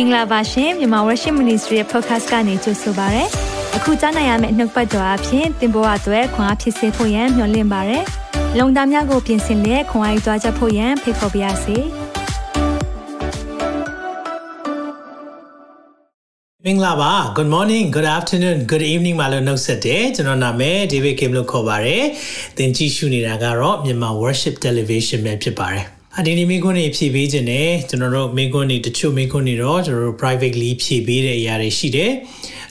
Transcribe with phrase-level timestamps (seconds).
[0.00, 3.24] င်္ဂလာပါရှင်မြန်မာ Worship Ministry ရဲ့ podcast ကနေကြိုဆိုပါရစေ။
[3.76, 7.98] အခုကြားနိုင်ရမယ့်နှုတ်ပတ်တော်အဖြစ်သင်ပေါ်အပ်ွယ်ခွန်အားဖြစ်စေဖို့ယံမျှဝင့်ပါရစေ။
[8.58, 11.76] လုံတာများကိုပြင်ဆင်လက်ခွန်အားယူကြားချက်ဖို့ယံဖိတ်ခေါ်ပါရစေ။
[16.64, 22.04] မင်္ဂလာပါ good morning good afternoon good evening မလို့နှုတ်ဆက်တယ်ကျွန်တော်နာမည် David Kim လို့ခေါ်ပါတယ်
[22.56, 32.12] သင်ကြည့်ရှုနေတာကတော့မြန်မာ worship television ပဲဖြစ်ပါတယ် အဒီနေ့မိခွန်းနေဖြည့်ပေးခြင်းနဲ့ကျွန်တော်တို့မိခွန်းနေတချို့မိခွန်းနေတော့ကျွန်တော်တို့ privately ဖြည့်ပေးတဲ့အရာတွေရှိတယ်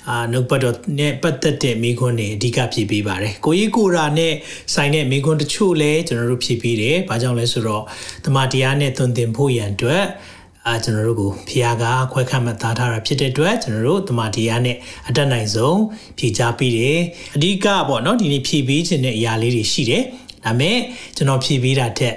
[0.09, 4.33] အာနှုတ်ပတ်တော်နဲ့ပတ်သက်တဲ့မိခွန်းတွေအဓိကဖြည့်ပေးပါတယ်ကိုကြီးကိုရာနဲ့
[4.73, 7.83] ဆိုင်တဲ့မိခွန်းတချို့လည်းကျွန်တော်တို့ဖြည့်ပေးတယ်ဘာကြောင့်လဲဆိုတော့
[8.25, 10.03] တမန်တရားနဲ့သွန်သင်ဖို့ရန်အတွက်
[10.67, 11.83] အာကျွန်တော်တို့ကိုဖျားက
[12.13, 14.77] ခွဲခတ်မှတ်သားထားတာဖြစ်တဲ့အတွက်ကျွန်တော်တို့တမန်တရားနဲ့
[15.07, 15.79] အတက်နိုင်ဆုံး
[16.17, 16.99] ဖြည့်ချပေးတယ်
[17.35, 20.03] အဓိကပေါ့နော်ဒီနေ့ဖြည့်ပေးခြင်းတဲ့အရာလေးတွေရှိတယ်
[20.45, 20.77] ဒါမဲ့
[21.15, 22.15] ကျွန်တော်ဖြည့်ပေးတာတက်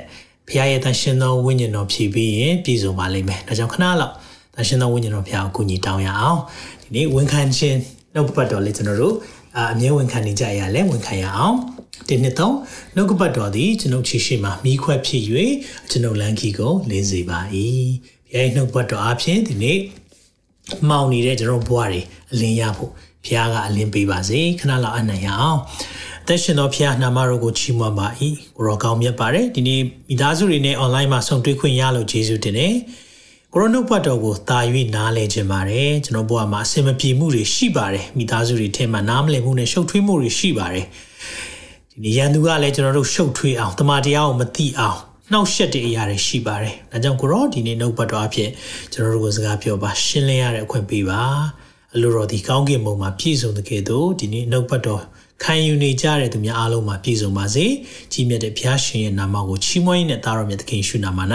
[0.50, 4.14] ဖျားရဲ့တန်ရှင်သောဝိညာဉ်တော်ဖြည့်ပေးရင်ပြည့်စုံပါလိမ့်မယ်ဒါကြောင့်ခဏလောက်
[4.54, 6.38] တန်ရှင်သောဝိညာဉ်တော်ဖျားကိုကူညီတောင်းရအောင်
[6.82, 7.78] ဒီနေ့ဝန်ခံခြင်း
[8.14, 9.14] နှုတ်ပတ်တော်လေးကျွန်တော်တို့
[9.58, 11.56] အမြဲဝန်ခံနေကြရလဲဝန်ခံရအောင်
[12.08, 12.56] ဒီနှစ်သုံး
[12.94, 15.22] နှုတ်ကပတ်တော်သည်ကျွန်ုပ်ချီရှိမှမိခွက်ဖြစ်၍
[15.90, 17.38] ကျွန်ုပ်လမ်းကြီးကိုလင်းစေပါ၏
[18.30, 19.78] ဘုရားရဲ့နှုတ်ပတ်တော်အပြင်ဒီနေ့
[20.88, 22.00] မောင်နေတဲ့ကျွန်တော်ဘဝတွေ
[22.32, 22.92] အလင်းရဖို့
[23.24, 25.58] ဘုရားကအလင်းပေးပါစေခဏလောက်အနံ့ရအောင်
[26.30, 28.08] သက်ရှင်တော်ဖျားနာမတော်ကိုချီးမွမ်းပါ၏
[28.56, 32.74] ကိုရောကောင်းမြတ်ပါတယ်ဒီနေ့မိသားစုတွေနဲ့ online မှာဆုံတွေ့ခွင့်ရလို့ယေရှုတင်တယ်
[33.52, 34.58] ကိုရိုနာဘတ်တော်ကိုတာ၍
[34.96, 40.86] နားလဲခြင်းပါတယ်ကျွန်တော်ဘဝမှာအဆင်မပြေမှုတွေရှိပါတယ်မိသားစုတွေထဲမှာနားမလည်မှုနဲ့ရှုပ်ထွေးမှုတွေရှိပါတယ်
[41.92, 44.98] ဒီနေ့ရန်သူကလည်းကျွန်တော်တို့ရှုပ်ထွေးအောင်တမန်တရားကိုမသိအောင်
[45.32, 48.50] နှောက်ရှက်တဲ့အရာတွေရှိပါတယ်။ဒါကြောင့်ကိုရောဒီနေ့နှုတ်ပတ်တော်အဖြစ်
[48.92, 51.22] ကျွန်တော်တို့ကိုစကားပြောပါရှင်းလင်းရတဲ့အခွင့်ပေးပါ။
[51.94, 55.02] အလိုတော်ဒီကောင်းကင်ဘုံမှာပြည့်စုံတဲ့ကဲ့သို့ဒီနေ့နှုတ်ပတ်တော်
[55.44, 57.66] ခံယူနေကြတဲ့သူများအားလုံးမှာပြည့်စုံပါစေ။
[58.12, 61.20] ကြီးမြတ်တဲ့ဘုရားရှင်ရဲ့နာမကိုချီးမွမ်းရင်းနဲ့သားတော်မြတ်သခင်ရှုနာမ၌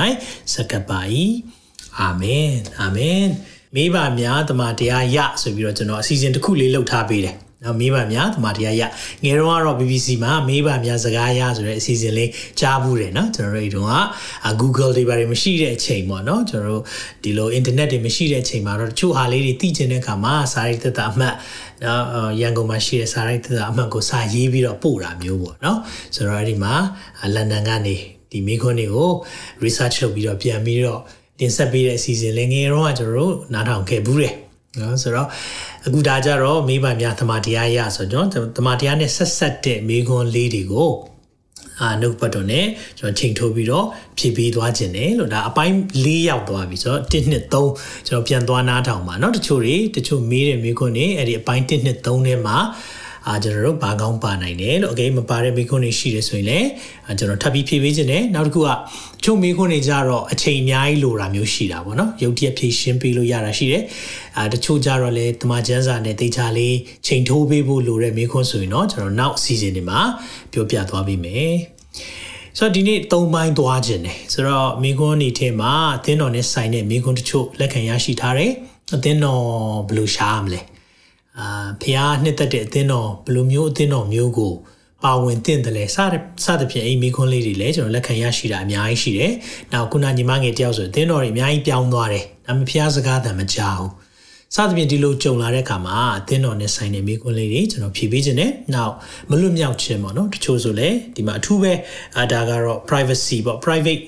[0.54, 1.00] စက္ကပ်ပါ၏။
[2.00, 2.50] အာမင်။
[2.80, 3.24] အာမင်။
[3.76, 8.82] မိဘများတမန်တရားရဆိုပြီးတော့ကျွန်တော်အစီအစဉ်တစ်ခုလေးလုပ်ထားပေးတယ်။ နော်မေးပါများတမတရားရ
[9.24, 13.90] ငယ်တော့ကတော့ BBC မှာမေးပါများစကားရဆိုတဲ့အစီအစဉ်လေးကြားဘူးတယ်နော်ကျွန်တော်တို့ဒီတုန်း
[14.46, 16.84] က Google တွေဘာတွေမရှိတဲ့အချိန်ပေါ့နော်ကျွန်တော်တို့
[17.24, 21.36] ဒီလို internet တွေမရှိတဲ့အချိန်မှာတော့တချို့ဟာလေးတွေသိချင်တဲ့အခါမှာစာရိတ်သက်တာအမှတ်
[21.86, 25.80] နော်ရန်ကုန်မှာရှိတဲ့စာရိတ်သက်တာအမှတ်ကိုစာရေးပြီးတော့ပို့တာမျိုးပေါ့နော်
[26.16, 26.74] ဆိုတော့အဲ့ဒီမှာ
[27.36, 27.96] လန်ဒန်ကနေ
[28.32, 29.12] ဒီမိခွန်းတွေကို
[29.64, 31.02] research လုပ်ပြီးတော့ပြန်ပြီးတော့
[31.40, 34.36] တင်ဆက်ပေးတဲ့အစီအစဉ်လေးငယ်တော့ကကျွန်တော်တို့နားထောင်ခဲ့ဘူးတယ်
[34.79, 35.29] နော်ဆိုတော့
[35.87, 40.93] အခုဒါကြတော့မိဘများသမာတရားရဆိုတော့ကျွန်တော်သမာတရားနဲ့ဆက်ဆက်တဲ့မိခွန်းလေးတွေကို
[41.81, 42.67] အာနှုတ်ပတ်တော်နဲ့
[42.99, 43.87] ကျွန်တော်ချိန်ထိုးပြီးတော့
[44.19, 45.75] ဖြည့်ပေးသွားခြင်းတယ်လို့ဒါအပိုင်း
[46.05, 52.57] ၄ရောက်သွားပြီဆိုတော့1နှစ်3ကျွန်တော်ပြန်သွားနားထောင်ပါเนาะတချို့တွေတချို့မေးတဲ့မိခွန်းတွေအဲ့ဒီအပိုင်း1နှစ်3ထဲမှာ
[53.28, 56.68] အာကျွန်တော်တို့ဘာကောင်းပါနိုင်တယ်လို့အကေမပါတဲ့မိခွန်းတွေရှိတယ်ဆိုရင်လည်း
[57.20, 58.70] ကျွန်တော်ထပ်ပြီးဖြည့်ပေးခြင်းတယ်နောက်တစ်ခုက
[59.24, 63.84] ချုပ်မိခွန်းတွေကြတော့အချိန်အများကြီးလိုတာမျိုးရှိတာပေါ့နော်ရုပ်တရက်ဖြည့်ရှင်းပေးလို့ရတာရှိတယ်
[64.38, 66.76] အာတချို့ကြတော့လေတမချန်းစာနဲ့တေချာလေး
[67.08, 70.00] ချိန်ထိုးပေးဖို့လိုတဲ့မိခွန်းဆိုရင်တော့ကျွန်တော်နောက်အစီအစဉ်တွေမှာ
[70.52, 71.54] ပြောပြသွားပေးမယ်
[72.58, 78.52] ဆိုတော့ဒီနေ့၃ပိုင်းသွားခြင်းတယ်ဆိုတော့မိခွန်းနေထဲမှာအသင်းတော်နဲ့ဆိုင်တဲ့မိခွန်းတချို့လက်ခံရရှိထားတယ်
[78.96, 79.44] အသင်းတော်
[79.88, 80.62] ဘယ်လိုရှားမလဲ
[81.40, 84.54] အာဖះနှစ်သက်တဲ့အသင်းတော်ဘယ်လိုမျိုးအသင်းတော်မျိုးကို
[85.04, 85.98] ပါဝင်တင့်တယ်လဲစ
[86.44, 89.32] စသဖြင့်အိမ်မိခွန်းလေးတွေလည်းကျွန်တော်လက်ခံရရှိတာအများကြီးရှိတယ်။
[89.74, 93.86] နောက်ခုနညီမငယ်တယောက်ဆိုအသင်းတော်တွေအများကြီးပြောင်းသွားတယ်။ဒါပေမဲ့ဖះစကားတန်မကြောက်
[94.56, 98.94] စသဖြင့်ဒီလိုကြုံလာတဲ့အခါမှာအသင်းတော်နဲ့ဆိုင်တဲ့မိခွန်းလေးတွေကျွန်တော်ဖြည့်ပေးခြင်းနဲ့နောက်
[99.30, 101.74] မလွတ်မြောက်ခြင်းပေါ့နော်တချို့ဆိုလည်းဒီမှာအထူးပဲ
[102.20, 104.04] အဒါကတော့ privacy ပေါ့ private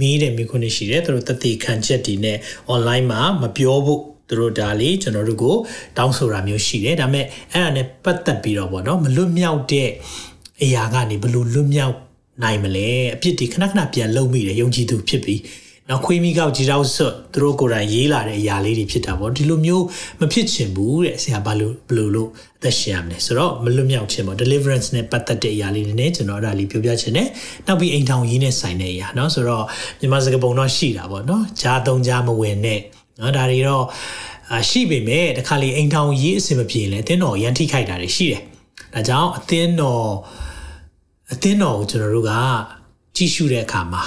[0.00, 2.38] မေးတဲ့မိခွန်းတွေရှိတယ်သူတို့တသက်ခံချက်တွေနဲ့
[2.74, 5.55] online မှာမပြောဖို့ သူတို့ဒါလေးကျွန်တော်တို့ကို
[5.97, 9.89] တောင်းဆိုတာမျိုးရှိတယ်ဒါပေမဲ့အဲ့ဒါနဲ့ပတ်သက်ပြီးတော့ဗောနော်မလွတ်မြောက်တဲ့
[10.63, 11.95] အရာကနေဘယ်လိုလွတ်မြောက်
[12.43, 15.41] နိုင်မလဲအပြစ်တွေခဏခဏပြန်လုံမိတယ်ယုံကြည်သူဖြစ်ပြီး
[15.89, 19.85] နောက်ခွေးမိကောက်ကြီးတော့ဆွတ်သူတို့ကိုယ်တိုင်ရေးလာတဲ့အရာလေးတွေဖြစ်တာပေါ့ဒီလိုမျိုး
[20.19, 27.27] မဖြစ်ချင်ဘူးတဲ့ဆရာဘာလို့ဘလို့လို့အသက်ရှင်ရမလဲဆိုတော့မလွတ်မြောက်ခြင်းပေါ့ deliverance နဲ့ပတ်သက်တဲ့အရာလေးတွေနဲ့ကျွန်တော်အဲ့ဒါလေးပြောပြချင်တယ်
[27.67, 29.65] နောက်ပြီးအိမ်ထောင်ရေးနဲ့ဆိုင်တဲ့အရာเนาะဆိုတော့
[29.99, 32.79] မြန်မာစကားပုံတော့ရှိတာပေါ့เนาะဂျားသုံးဂျားမဝင်နဲ့
[33.17, 33.85] เนาะဒါတွေတော့
[34.51, 38.41] အာရှိပေမဲ့တခါလေအိမ်ထောင်ရေးအဆင်မပြေလဲအသင်းတော်ရန်ထိခိုက်တာတွေရှိတယ်
[38.93, 40.07] ဒါကြောင့်အသင်းတော်
[41.33, 42.31] အသင်းတော်ကိုကျွန်တော်တို့က
[43.15, 44.03] ကြည့်ရှုတဲ့အခါမှာ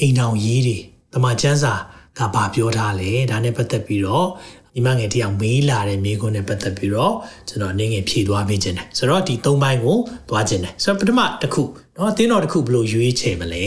[0.00, 0.78] အိမ်ထောင်ရေးတွေ
[1.12, 1.74] တမန်ကျမ်းစာ
[2.18, 4.26] ကဘာပြောထားလဲဒါနဲ့ပတ်သက်ပြီးတော့
[4.74, 7.14] ဒီမငယ်တယောက်မေးလာတဲ့မိကုန်းနဲ့ပတ်သက်ပြီးတော့
[7.48, 9.96] ကျွန်တော်အနေငယ်ဖြည့်သွားပေးခြင်းတယ်ဆိုတော့ဒီ၃ပိုင်းကို
[10.28, 11.62] သွားခြင်းတယ်ဆိုတော့ပထမတစ်ခု
[11.94, 13.66] เนาะအသင်းတော်တစ်ခုဘယ်လိုရွေးချယ်မလဲ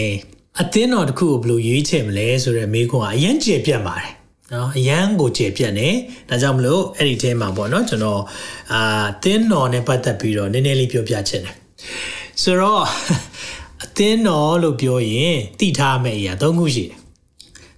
[0.62, 4.12] အသင်းတော်တစ်ခုကိုဘယ်လိုရွေးချယ်မလဲဆိုတော့မိကုန်းကအရင်ကျေပြတ်ပါတယ်
[4.53, 5.89] နော်အရန်ကိုကျေပြတ်နေ
[6.29, 8.23] ဒါကြောင့်မလို့အဲ့ဒီထဲမှာပေါ့နော်ကျွန်တော်
[8.73, 8.81] အာ
[9.23, 11.55] သင်းတော်နဲ့ပတ်သက်ပြီးတော့နည်းနည်းလေးပြောပြချင်တယ်
[12.43, 12.83] ဆိုတော့
[13.85, 16.99] အသင်းတော်လို့ပြောရင်တည်ထားမယ့်အရာ၃ခုရှိတယ်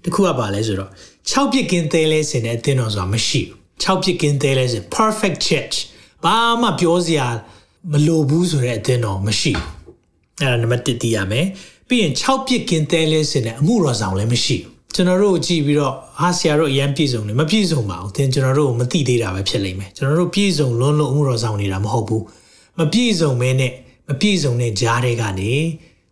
[0.02, 0.90] တစ်ခုကပါလဲဆိုတော့
[1.30, 5.76] 6ပြစ်ကင်းသေးလဲစင်တဲ့အသင်းတော်ဆိုတာမရှိဘူး6ပြစ်ကင်းသေးလဲစင် perfect church
[6.24, 7.26] ဘာမှပြောစရာ
[7.92, 9.68] မလိုဘူးဆိုတဲ့အသင်းတော်မရှိဘူး
[10.40, 11.46] အဲ့ဒါနံပါတ်1သိရမယ်
[11.88, 22.24] ပြီးရင်6ပြစ်ကင်းသေးလဲစင်တဲ့အမှုတော်ဆောင်လည်းမရှိဘူး ကျွန်တော်တို့ကြည့်ပြီးတော့ဟာဆရာတို့အရန်ပြည့်စုံတယ်မပြည့်စုံပါဘူးသင်ကျွန်တော်တို့မသိသေးတာပဲဖြစ်လိမ့်မယ်ကျွန်တော်တို့ပြည့်စုံလွန်းလို့အမှုတော်ဆောင်နေတာမဟုတ်ဘူး
[22.78, 23.72] မပြည့်စုံမဲနဲ့
[24.08, 25.50] မပြည့်စုံတဲ့ကြားတွေကနေ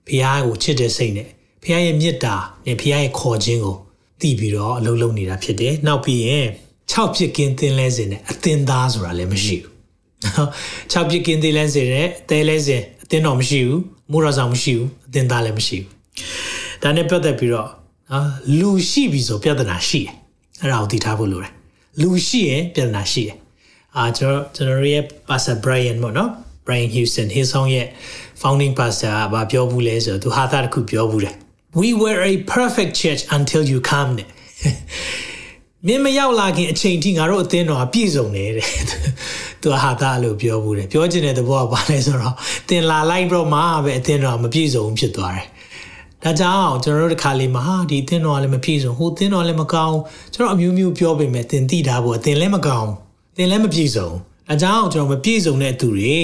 [0.07, 1.29] ဘုရားကိုချစ်တဲ့စိတ်နဲ့
[1.63, 2.35] ဘုရားရဲ့မေတ္တာ
[2.67, 3.77] နဲ့ဘုရားရဲ့ခေါ်ခြင်းကို
[4.21, 6.47] သိပြီးတော့အလုံးလုံးနေတာဖြစ်တယ်နောက်ပြီးရင်
[6.93, 9.73] 6ဖြစ်ကင်းသင်လဲစဉ်နဲ့အသင်သားဆိုတာလည်းမရှိဘူး
[10.93, 13.81] 6ဖြစ်ကင်းသင်လဲစဉ်နဲ့တဲလဲစဉ်အသင်တော်မရှိဘူး
[14.11, 15.91] မူရဆောင်မရှိဘူးအသင်သားလည်းမရှိဘူး
[16.83, 17.69] ဒါနဲ့ပတ်သက်ပြီးတော့
[18.13, 18.27] နော်
[18.61, 20.13] လူရှိပြီဆိုပြဿနာရှိတယ်
[20.61, 21.53] အဲ့ဒါကိုသိထားဖို့လိုတယ်
[22.03, 23.37] လူရှိရင်ပြဿနာရှိတယ်
[23.97, 26.31] အာကျွန်တော်ကျွန်တော်ရဲ့ Pastor Brian ပေါ့နော်
[26.67, 27.87] Brian Houston his song ရဲ့
[28.41, 31.35] founding pastor ကဘာပြောဘူးလဲဆိုတော့သူဟာသားတစ်ခုပြောဘူးတယ်
[31.81, 34.29] we were a perfect church until you come တဲ့
[35.87, 38.71] မြင်မရောက်လာခင်အချိန်ထိငါတို့အသင်းတော်ကပြည့်စုံတယ်တဲ့
[39.63, 42.35] သူဟာသားလို့ပြောဘူးတယ်ပြောချင်တဲ့သဘောကဘာလဲဆိုတော့
[42.69, 45.47] တင်လာလိုက်တော့မှပဲအသင်းတော်မပြည့်စုံဖြစ်သွားတယ်
[46.24, 49.98] ဒါကြောင့်ကျွန်တော်တို့တစ်ခါလေးမှာဟာဒီအသင်းတော်ကလည်းမပြည့်စုံဟိုအသင်းတော်လည်းမကောင်း
[50.34, 52.92] ကျွန်တော်အမျိုးမျိုးပြောပေမဲ့တင်သိတာပေါ့အသင်းလည်းမကောင်း
[53.34, 54.10] အသင်းလည်းမပြည့်စုံ
[54.54, 56.20] အကြောင်းကျွန်တော်မပြည့်စုံတဲ့သူတွေ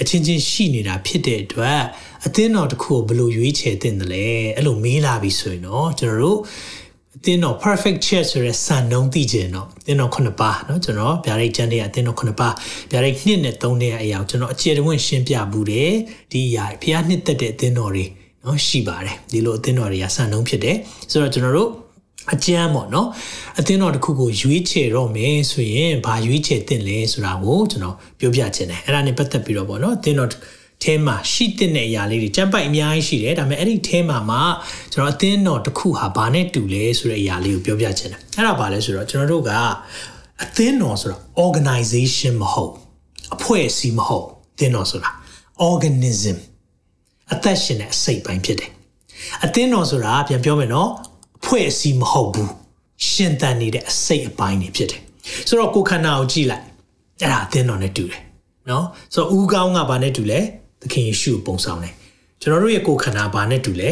[0.00, 1.80] အချင်းချင်းရှိနေတာဖြစ်တဲ့အတွက်
[2.26, 6.38] အသင်းတော်တစ်ခုကိုဘယ်လိုရွေးချယ်တင်တယ်လဲအဲ့လိုမေးလာပြီဆိုရင်တော့ကျွန်တော်တို့
[7.16, 12.54] အသင်းတော် perfect church ဆိုတဲ့စံနှုန်းသိကျင်တော့အသင်းတော်9ပါးเนาะကျွန်တော်ဗျာဒိတ်ကျမ်းတွေအသင်းတော်9ပါး
[12.90, 15.92] ဗျာဒိတ်2နဲ့3နဲ့အရာကျွန်တော်အခြေတဝင့်ရှင်းပြဘူးတယ်
[16.32, 18.06] ဒီအရာဖျားနှစ်သက်တဲ့အသင်းတော်တွေ
[18.42, 20.76] เนาะရှိပါတယ်ဒီလိုအသင်းတော်တွေကစံနှုန်းဖြစ်တယ်
[21.10, 21.70] ဆိုတော့ကျွန်တော်တို့
[22.34, 23.08] အကျမ်းပေါ့နော်
[23.58, 30.30] အသင်းတော်တစ်ခုကိုရွေးချယ်တော့မယ်ဆိုရင်ဘာရွေးချယ်တင်လဲဆိုတာကိုကျွန်တော်ပြောပြချင်တယ်အဲ့ဒါနဲ့ပတ်သက်ပြီးတော့ပေါ့နော်အသင်းတော်
[30.82, 34.38] ထဲမှာရှိတဲ့အရာလေးတွေကြံပိုက်အများကြီးရှိတယ်ဒါပေမဲ့အဲ့ဒီထဲမှာမှ
[34.92, 39.50] ကျွန်တော်အသင်းတော်တစ်ခုဟာဘာနဲ့တူလဲဆိုတဲ့အရာလေးကိုပြောပြချင်တယ်အဲ့ဒါဘာလဲဆိုတော့ကျွန်တော်တို့က
[40.44, 42.72] အသင်းတော်ဆိုတာ organization မဟုတ်
[43.34, 45.10] အဖွဲ့အစည်းမဟုတ်အသင်းတော်ဆိုတာ
[45.70, 46.36] organism
[47.33, 48.71] အသက်ရှင်တဲ့အစိတ်ပိုင်းဖြစ်တယ်
[49.45, 50.89] အသင်းတော်ဆိုတာပြန်ပြောမယ်နော်
[51.37, 52.51] အဖွဲ့အစည်းမဟုတ်ဘူး
[53.09, 55.01] ရှင်သန်နေတဲ့အစိတ်အပိုင်းတွေဖြစ်တယ်
[55.47, 56.65] ဆိုတော့ကိုခန္ဓာကိုကြည့်လိုက်
[57.21, 58.21] အဲ့ဒါအသင်းတော်နဲ့တူတယ်
[58.69, 60.39] နော်ဆိုတော့ဦးကောင်းကဘာနဲ့တူလဲ
[60.81, 61.93] သခင်ယေရှုပုံဆောင်တယ်
[62.41, 63.89] ကျွန်တော်တို့ရဲ့ကိုခန္ဓာဘာနဲ့တူလဲ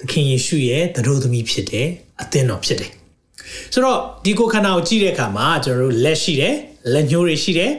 [0.00, 1.88] သခင်ယေရှုရဲ့သတို့သမီးဖြစ်တယ်
[2.22, 2.90] အသင်းတော်ဖြစ်တယ်
[3.72, 6.54] ဆိုတော့ဒီကိုခန္ဓာကိုကြည့်တဲ့အခါမှာကျွန်တော်တို့လက်ရှိတယ်
[6.92, 7.70] လက်ညှိုးတွေရှိတယ်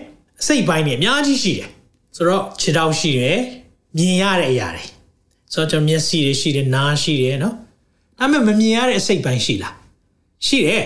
[0.42, 1.70] အစိတ်ပိုင်းတွေအများကြီးရှိတယ်
[2.16, 3.38] ဆိုတော့ခြေထောက်ရှိတယ်
[3.98, 4.86] မြင်ရတဲ့အရာတွေ
[5.54, 7.56] ဆိုတော့ကျွန်တော်မျက်စိတွေရှိတယ်နားရှိတယ်နော်
[8.20, 9.76] ဒါပေမဲ့မမြင်ရတဲ့အစိတ်ပိုင်းရှိလား
[10.46, 10.86] ရှိတယ်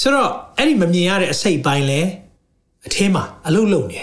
[0.00, 2.00] ဆိုတော့အဲ့ဒီမမြင်ရတဲ့အစိတ်ပိုင်းလဲ
[2.86, 4.02] အထဲမှာအလုတ်လုံနေ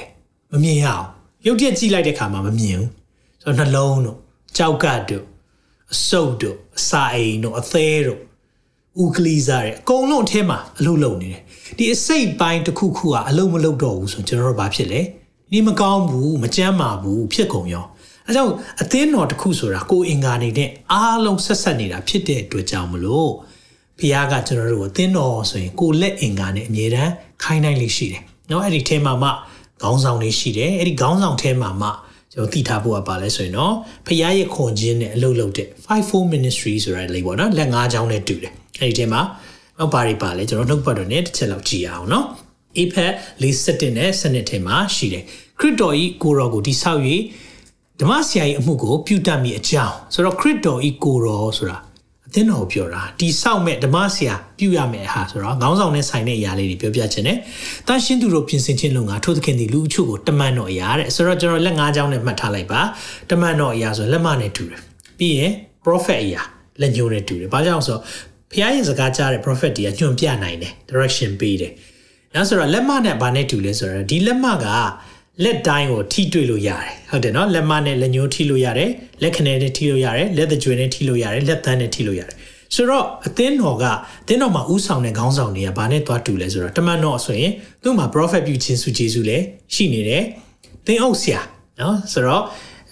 [0.52, 1.06] မမြင်ရအောင်
[1.46, 2.90] ရုပ်တရက်ကြည့်လိုက်တဲ့ခါမှာမမြင်ဘူး
[3.42, 4.18] ဆိုတော့နှလုံးတို့
[4.58, 5.26] ကြောက်ကတ်တို့
[5.94, 8.20] အဆုပ်တို့အစာအိမ်တို့အသေးတို့
[9.04, 11.42] ဥကလီစားတွေအကုန်လုံးအထဲမှာအလုတ်လုံနေတယ်
[11.78, 15.02] ဒီအစိတ်ပိုင်းတစ်ခုခုကအလုတ်မလုတ်တော့ဘူးဆိုကျွန်တော်တို့ဘာဖြစ်လဲ
[15.52, 17.86] ဒီမကောင်းဘူးမကြမ်းမာဘူးဖြစ်ကုန်ရော
[18.28, 23.32] အဲကြောင့်အသင်းတော်တစ်ခုဆိုတာကိုအင်္ဂါနေတဲ့အားလုံးဆက်ဆက်နေတာဖြစ်တဲ့အတွက်ကြောင့်မလို့
[24.00, 27.12] ဖခင်ကကျွန်တော်တို့ကိုအသင်းတော်ဆိုရင်ကိုလက်အင်္ဂါနဲ့အမြဲတမ်း
[27.44, 28.22] ခိုင်းနိုင်လေးရှိတယ်။
[28.52, 29.30] နော်အဲ့ဒီထဲမှာမှ
[29.82, 31.90] ခေါင်းဆောင်လေးရှိတယ်။အဲ့ဒီခေါင်းဆောင်ထဲမှာမှ
[32.34, 33.74] ကျွန်တော်သိထားဖို့ကပါလဲဆိုရင်တော့
[34.06, 39.22] ဖခင်ရဲ့ခွန်ခြင်းနဲ့အလုပ်လုပ်တဲ့54 ministry ဆိုတာလေးပေါ့နော်လက်၅ချောင်းနဲ့တူတယ်။အဲ့ဒီထဲမှာ
[39.78, 42.26] ဘာတွေပါလဲကျွန်တော်နှုတ်ပတ်တော်နဲ့တစ်ချက်လောက်ကြည့်အောင်နော်။
[42.78, 45.24] APEC လေးစတင်တဲ့စနစ်ထဲမှာရှိတယ်။
[45.60, 47.02] ခရစ်တော်ဤကိုရောကိုတိဆောက်၍
[48.02, 51.78] ဓမ္မဆရာကြီးအမှုကိုပြုတတ်မိအကြောင်းဆိုတော့ခရစ်တော်ဤကိုရောဆိုတာ
[52.28, 57.38] အသင်းတော်ပြောတာဒီဆောက်မဲ့ဓမ္မဆရာပြုရမယ်ဟာဆိုတော့ခေါင်းဆောင်နဲ့ဆိုင်တဲ့အရာလေးတွေပြောပြခြင်းနဲ့
[57.88, 62.82] တန်ရှင်းသူတို့ပြင်ဆင်ခြင်းလုံငါထို့သခင်ဒီလူအချို့ကိုတမန်တော်အရာတဲ့ဆိုတော့ကျွန်တော်လက်၅ချောင်းနဲ့မှတ်ထားလိုက်ပါ
[63.30, 64.82] တမန်တော်အရာဆိုလက်မနဲ့တူတယ်
[65.18, 65.52] ပြီးရင်
[65.86, 66.42] prophet အရာ
[66.82, 68.04] လက်ညှိုးနဲ့တူတယ်ဘာကြောင့်ဆိုတော့
[68.52, 71.72] ဖခင်ရဲ့စကားကြားတဲ့ prophet တွေကညွှန်ပြနိုင်တယ် direction ပေးတယ်
[72.34, 74.68] နောက်ဆိုတော့လက်မနဲ့ဘာနဲ့တူလဲဆိုတော့ဒီလက်မက
[75.44, 78.90] လက်တိုင်းကိုထိတွေ့လို့ရတယ်ဟုတ်တယ်နော်လက်မနဲ့လက်ညှိုးထိလို့ရတယ်
[79.22, 82.36] လက်ခနဲနဲ့ထိလို့ရတယ်လက်သကြွယ်နဲ့ထိလို့ရတယ်လက်သန်းနဲ့ထိလို့ရတယ်
[82.76, 83.86] ဆိုတော့အသင်းတော်က
[84.24, 87.52] အသင်းတော်မှာဥဆောင်တဲ့ခေါင်းဆောင်တွေကဘာနဲ့တွားတူလဲဆိုတော့တမန်တော်ဆိုရင်
[87.84, 90.24] သူ့မှာ prophet ပြုခြင်းစုဂျေစုလည်းရှိနေတယ်
[90.86, 91.42] သင်းအုပ်ဆရာ
[91.80, 92.44] နော်ဆိုတော့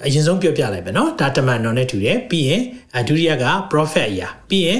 [0.06, 2.62] အရင်ဆုံးပြောပြလိုက်မယ်နော်ဒါတမန်တော်နဲ့တူတယ်ပြီးရင်
[3.08, 4.80] ဒုတိယက prophet အရာပြီးရင်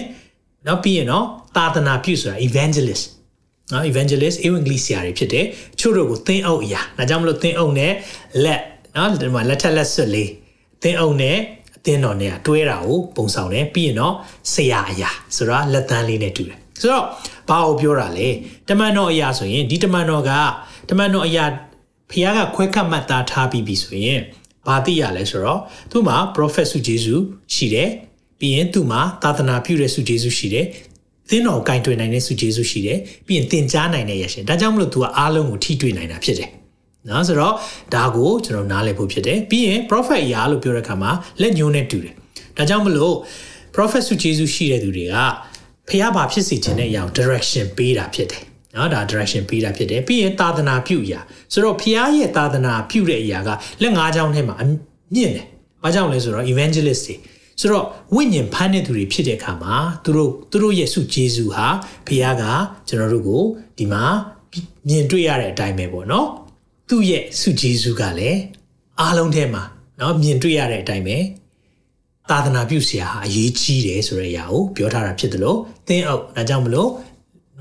[0.68, 3.06] နော်ပြီးရင်နော်သာသနာပြုဆိုတာ evangelist
[3.72, 5.46] နော် evangelist evangelist တွေဖြစ်တယ်
[5.80, 7.94] ချို့တို့ကိုသင်းအုပ်အရာဒါကြောင့်မလို့သင်းအုပ်နဲ့
[8.44, 8.62] လက်
[8.96, 10.30] နော်ဒီမှာလက်ထက်လက်ဆွတ်လေး
[10.84, 11.38] သင်းအုပ်နဲ့
[11.78, 14.14] အသင်းတော်နဲ့တွဲတာကိုပုံဆောင်တယ်ပြီးရင်တော့
[14.54, 17.06] ဆရာအရာဆိုတော့လက်သန်းလေးနဲ့တူတယ်ဆိုတော့
[17.50, 18.28] ဘာကိုပြောတာလဲ
[18.70, 20.32] တမန်တော်အရာဆိုရင်ဒီတမန်တော်က
[20.90, 21.46] တမန်တော်အရာ
[22.10, 24.20] ဖခင်ကခွဲခတ်မှတ်သားထားပြီးပြီဆိုရင်
[24.68, 25.60] ဘာသိရလဲဆိုတော့
[25.92, 27.16] သူ့မှာ prophet စုဂျေစု
[27.54, 27.90] ရှိတယ်
[28.40, 30.66] ပြီးရင်သူ့မှာသာသနာပြုတဲ့စုဂျေစုရှိတယ်
[31.30, 36.50] သင်းတော်ကင်တွေ့နိုင်တဲ့စုကျေးဇူးရှိတယ်ပြီးရင်သင်ကြားနိုင်တဲ့ရရှင်ဒါကြောင့်မလို့ तू ကအားလုံးကိုထိတွေ့နိုင်တာဖြစ်တယ်
[37.10, 37.54] နော်ဆိုတော့
[37.94, 42.14] ဒါကိုကျွန်တော်နားလည်ဖို့ဖြစ်တယ်ပြီးရင် prophet ရာလို့ပြောတဲ့အခါမှာလက်ညှိုးနဲ့တူတယ်
[42.58, 43.16] ဒါကြောင့်မလို့
[43.76, 45.16] prophet စုကျေးဇူးရှိတဲ့သူတွေက
[45.90, 48.44] ဖះဘာဖြစ်စီခြင်းတဲ့အရာ direction ပေးတာဖြစ်တယ်
[48.76, 51.20] နော်ဒါ direction ပေးတာဖြစ်တယ်ပြီးရင်သာသနာပြုအရာ
[51.54, 53.50] ဆိုတော့ဖះရဲ့သာသနာပြုတဲ့အရာက
[53.82, 54.56] လက်ငါးချောင်းထဲမှာ
[55.16, 55.46] မြင့်တယ်
[55.84, 57.16] ဘာကြောင့်လဲဆိုတော့ evangelist တွေ
[57.60, 57.86] ဆိုတော့
[58.16, 61.68] ဝိညာဉ်ဖမ်းတဲ့သူတွေဖြစ်တဲ့အခါမှာသူတို့သူတို့ရဲ့စုဂျေဇူးဟာ
[62.08, 62.44] ဘုရားက
[62.88, 63.44] ကျွန်တော်တို့ကို
[63.78, 64.04] ဒီမှာ
[64.88, 66.28] မြင်တွေ့ရတဲ့အတိုင်းပဲပေါ့နော်
[66.90, 68.40] သူ့ရဲ့စုဂျေဇူးကလည်း
[69.00, 69.64] အားလုံးထဲမှာ
[70.00, 71.18] နော်မြင်တွေ့ရတဲ့အတိုင်းပဲ
[72.30, 76.90] သာသနာပြုဆရာဟာအရေးကြီးတယ်ဆိုတဲ့အရာကိုပြောထားတာဖြစ်တယ်လို့သင်အောင်ဒါကြောင့်မလို့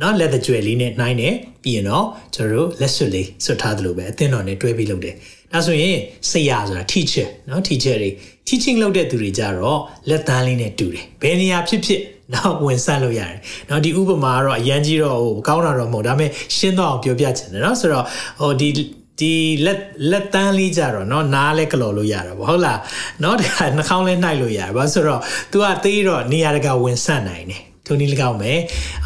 [0.01, 5.15] နော်လက်သကြွယ်လေးနဲ့နှိုင်းတယ်ပြီးရင်တော့ကျွန်တော်တို့လက်စွပ်လေးဆွတ်ထားသလိုပဲအသင်းတော်နဲ့တွဲပြီးလုပ်တယ်
[5.54, 5.98] ဒါဆိုရင်
[6.30, 8.10] ဆရာဆိုတာ teacher နော် teacher တွေ
[8.48, 12.02] teaching လုပ်တဲ့သူတွေကြတော့လက်သားလေးနဲ့တူတယ်ဘယ်နေရာဖြစ်ဖြစ်
[12.34, 13.38] နောက်ဝင်ဆက်လို့ရတယ်။
[13.70, 18.06] နောက်ဒီဥပမာကတော့အရန်ကြီးတော့ဟိုကောင်းတာတော့မဟုတ်ဒါပေမဲ့ရှင်းတော့အောင်ပြောပြချင်တယ်နော်ဆိုတော့
[18.42, 18.70] ဟိုဒီ
[19.20, 19.34] ဒီ
[19.66, 19.80] လက်
[20.12, 22.80] လက်တန်းလေးကြတော့เนาะနားလဲကလော်လို့ရတာပေါ့ဟုတ်လား
[23.22, 25.22] เนาะဒါနှာခေါင်းလဲနှိုက်လို့ရပါဆိုတော့
[25.52, 28.54] तू ကသေးတော့နေရာတကာဝင်ဆက်နိုင်တယ် ထိုနည်း၎င်းပဲ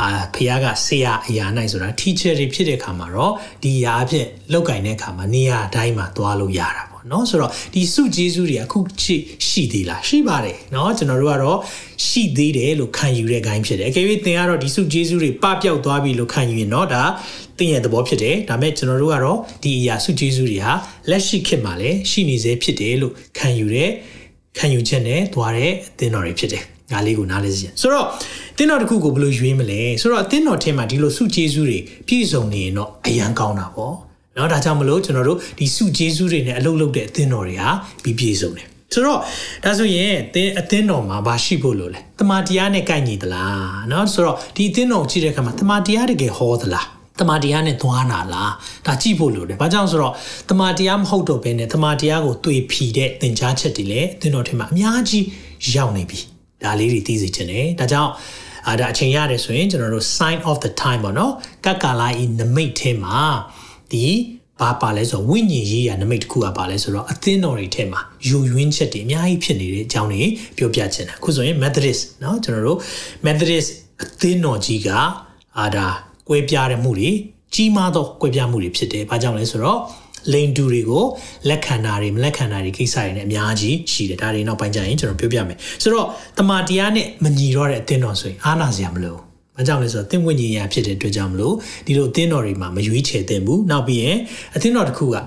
[0.02, 11.58] အာဖះကဆရာအရာနိုင်ဆိုတာ teacher တွေဖြစ်တဲ့အခါမှာတော့ဒီအရာအဖြစ်လောက်ကင်တဲ့အခါမှာနေရာအတိုင်းမှာသွားလို့ရတာပေါ့เนาะဆိုတော့ဒီစုကျေးဇူးတွေအခုရှိသေးလားရှိပါတယ်เนาะကျွန်တော်တို့ကတော့
[12.08, 17.04] ရှိသေးတယ်လို့ခံယူတဲ့ gain ဖြစ်တယ်အကယ်၍သင်ကတော့ဒီစုကျေးဇူးတွေပပျောက်သွားပြီလို့ခံယူရင်เนาะဒါ
[17.58, 20.74] သင်ရဲ့သဘောဖြစ်တယ်ဒါပေမဲ့ကျွန်တော်တို့ကတော့ဒီအရာစုကျေးဇူးတွေဟာ
[21.10, 23.90] လက်ရှိခေတ်မှာလည်းရှိနေသေးဖြစ်တယ်လို့ခံယူတဲ့
[24.58, 28.08] ခံယူချက်နဲ့သွားတဲ့အသင်းတော်တွေဖြစ်တယ်ငါလေးကိုနားလဲစီဆိုတော့
[28.58, 33.94] တင်းတော်တစ်ခုကိုဘယ်လိုရွေးမလဲဆိုတော့အတင်းတော်ထဲမှာဒီလိုစုကျေးဇူးတွေပြည့်စုံနေရင်တော့အရန်ကောင်းတာပေါ့
[34.36, 37.70] เนาะဒါကြောင့်မလို့ကျွန်တော်တို့ဒီစုကျေးဇူးတွေနဲ့အလုပ်လုပ်တဲ့အတင်းတော်တွေဟာ
[38.04, 39.20] ပြီးပြည့်စုံတယ်ဆိုတော့
[39.64, 46.88] ဒါဆိုရင်အတင်းအတင်းတော်မှာဘာရှိဖို့လို့လဲတမန်တရားနဲ့ကိုက်ညီသလားเนาะဆိုတော့ဒီအတင်းတော်ကြည့်တဲ့အခါမှာတမန်တရားတကယ်ဟောသလား
[47.20, 48.52] တမာတရားနဲ့သွားနာလား
[48.86, 50.14] ဒါကြည့်ဖို့လိုတယ်။ဘာကြောင့်ဆိုတော့
[50.50, 55.26] တမာတရားမဟုတ်တော့ဘဲနဲ့တမာတရားကိုတွေ့ဖီတဲ့သင်ကြားချက်တွေလည်းအသင်တော်ထဲမှာအများကြီး
[55.76, 56.20] ရောက်နေပြီ။
[56.64, 58.12] ဒါလေးတွေသိစေချင်တယ်။ဒါကြောင့်
[58.68, 61.34] အာဒါအချိန်ရတယ်ဆိုရင်ကျွန်တော်တို့ sign of the time ပေါ့နော်
[61.66, 63.20] ကတ်ကာလာဤနမိတ်ထဲမှာ
[63.92, 64.06] ဒီ
[64.62, 70.24] ဘာပါလဲဆိုတော့ဝိညာဉ်ရေးရနမိတ်တစ်ခုကပါလဲဆိုတော့အသင်းတော်တွေထဲမှာယူရင်းချက်တွေအများကြီးဖြစ်နေတဲ့အကြောင်းတွေ
[70.58, 72.80] ပြောပြချင်တာအခုဆိုရင် Methodist เนาะကျွန်တော်တို့
[73.26, 73.70] Methodist
[74.02, 74.90] အသင်းတော်ကြီးက
[75.60, 75.88] အာဒါ
[76.28, 77.12] ကွဲပြားတဲ့မှုတွေ
[77.54, 79.80] ကြီးမားသောကွဲပြားမှုတွေဖြစ်တယ်။ဘာကြောင့်လဲဆိုတော့
[80.34, 81.04] လိန်တူတွေကို
[81.50, 89.16] လက်ခံတာတွေမလက်ခံတာတွေကိစ္စတွေနဲ့အများကြီးရှိတယ်ဒါတွေနောက်ပိုင်းကျရင်ကျွန်တော်ပြောပြမယ်ဆိုတော့တမာတရားနဲ့မညီတော့တဲ့အသင်းတော်ဆိုရင်အားနာစရာမလို
[89.56, 94.18] ဘာကြောင့်လဲဆိုတော့သင်ဝိညာဉ်ရာဖြစ်တဲ့အတွက်ကြောင့်မလို့ဒီလိုအသင်းတော်တွေမှာမရွေးချယ်သင့်ဘူးနောက်ပြီးရင်
[94.56, 95.18] အသင်းတော်တစ်ခုက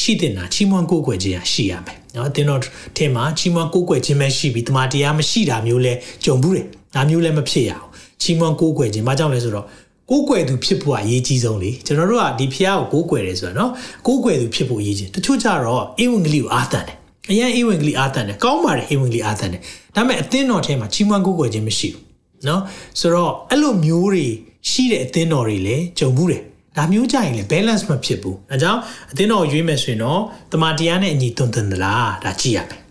[0.00, 2.60] ရှိတင်တာချီးမွမ်းကိုးကွယ်ခြင်းရရှိရမယ်เนาะအသင်းတော်
[2.96, 5.92] ထဲမှာချီးမွမ်းကိုးကွယ်ခြင်းပဲရှိပြီးတမာတရားမရှိတာမျိုးလဲ
[6.24, 7.88] ကြုံဘူးတယ်ဒါမျိုးလည်းမဖြစ်ရအောင်
[8.22, 9.66] ချီးမွမ်းကိုးကွယ်ခြင်းဘာကြောင့်လဲဆိုတော့
[10.09, 13.71] ကိုးကွယ်သူဖြစ်ဖို့အရေးကြီးဆုံးလေကျွန်တော်တို့ကဒီဖះကိုကိုးကွယ်တယ်ဆိုတော့နော်
[14.07, 16.97] ကိုးကွယ်သူဖြစ်ဖို့အရေးကြီးတချို့ကြတော့အေဝံဂေလိကိုအားတန်တယ်
[17.29, 19.61] အရင်အေဝံဂေလိအားတန်တယ်ကောင်းပါတယ်အေဝံဂေလိအားတန်တယ်
[19.95, 22.03] ဒါပေမဲ့အသင်းတော်ထဲမှာချီးမွမ်းကိုးကွယ်ခြင်းမရှိဘူး
[22.47, 22.61] နော်
[22.99, 24.25] ဆိုတော့အဲ့လိုမျိုးတွေ
[24.69, 26.41] ရှိတဲ့အသင်းတော်တွေလည်းကြုံဘူးတယ်
[26.77, 28.79] ဒါမျိုးကြရင်လည်း balance မဖြစ်ဘူးအဲကြောင့်
[29.11, 30.21] အသင်းတော်ရွေးမယ်ဆိုရင်တော့
[30.51, 32.86] တမန်တရားနဲ့အညီတွန်တွန်သလားဒါကြည့်ရမယ်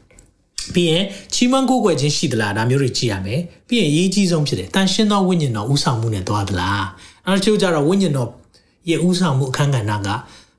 [0.75, 1.04] ပြီးရင်
[1.35, 6.85] ချီးမွမ်းကိုးကွယ်ခြင်းရှိသလားဒါမျိုးတွေကြည့်ရမယ်ပြီးရင်အရေးကြီးဆုံးဖြစ်တယ်တန်ရှင်းသောဝိညာဉ်တော်ဥဆောင်မှုနဲ့သွားသလား
[7.26, 8.30] နောက်တစ်ချို့ကြတော့ဝိညာဉ်တော်
[8.90, 10.08] ရဲ့ဥဆောင်မှုအခန်းကဏ္ဍက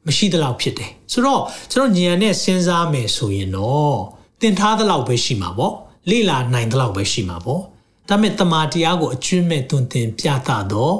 [0.07, 3.97] မရှိသလောက်ဖြစ်တယ်ဆိုတော့ကျွန်တော်ဉာဏ်နဲ့စဉ်းစားမယ်ဆိုရင်တော့
[4.41, 5.73] သင်ထားသလောက်ပဲရှိမှာပေါ့
[6.09, 7.61] လေ့လာနိုင်သလောက်ပဲရှိမှာပေါ့
[8.09, 10.95] ဒါပေမဲ့တမာတရားကိုအကျွင့်မဲ့တွင်တင်ပြသတော့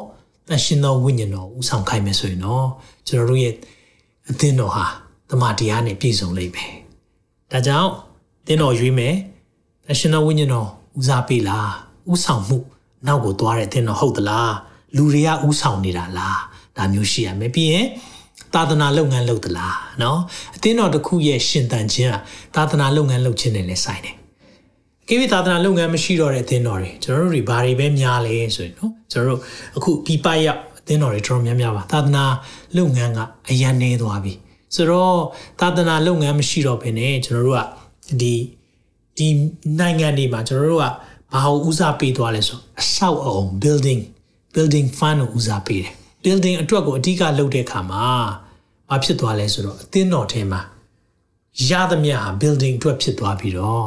[0.48, 2.68] တန်ရှင်သောဝိညာဉ်တော်ဥဆောင်ခိုင်းမယ်ဆိုရင်တော့
[3.08, 3.54] ကျွန်တော်တို့ရဲ့
[4.30, 4.86] အသင်းတော်ဟာ
[5.30, 6.74] တမာတရားနဲ့ပြည့်စုံလိမ့်မယ်
[7.52, 7.92] ဒါကြောင့်
[8.47, 9.15] သင်တော်ရွေးမယ်
[9.87, 10.69] တန်ရှင်သောဝိညာဉ်တော်
[10.99, 11.71] ဦးစားပေးလား
[12.13, 12.59] ဥဆောင်မှု
[13.07, 14.55] နောက်ကိုသွားတဲ့သင်တော်ဟုတ်သလား
[14.97, 16.41] လူတွေကဥဆောင်နေတာလား
[16.77, 17.87] ဒါမျိုးရှိရမယ်ပြီးရင်
[18.55, 20.19] သာသနာလုပ်ငန်းလုပ်သလားเนาะ
[20.57, 22.17] အသင်းတော်တစ်ခုရဲ့ရှင်သန်ခြင်းက
[22.57, 24.17] သာသနာလုပ်ငန်းလုပ်ခြင်းနဲ့လည်းဆိုင်တယ်
[25.09, 29.41] ကိဝိသာသနာလုပ်ငန်းမရှိတော့တဲ့အသင်းတော်တွေကျွန်တော်တို့တွေဘာတွေပဲများလဲဆိုရင်เนาะကျွန်တော်တို့
[29.77, 32.25] အခုပြပရောက်အသင်းတော်တွေတော်တော်များများပါသာသနာ
[32.77, 33.19] လုပ်ငန်းက
[33.51, 34.33] အရန်နေသွားပြီ
[34.75, 35.19] ဆိုတော့
[35.61, 37.63] သာသနာလုပ်ငန်းမရှိတော့ဘဲနဲ့ကျွန်တော်တို့က
[38.21, 38.35] ဒီ
[39.17, 39.29] ဒီ
[39.79, 40.87] နိုင်ငံတွေမှာကျွန်တော်တို့က
[41.33, 44.01] ဘာလို့ဦးစားပေးသွားလဲဆိုအဆောက်အအုံ building
[44.55, 45.93] building fund ကိုဦးစားပေးတယ်
[46.25, 48.05] building အတွက်ကိုအဓိကလုပ်တဲ့အခါမှာ
[48.91, 50.61] ဘာဖြစ်သွားလဲဆိုတော့အသင်းတော်ထဲမှာ
[51.69, 53.87] ရသမျှဟာ building အတွက်ဖြစ်သွားပြီးတော့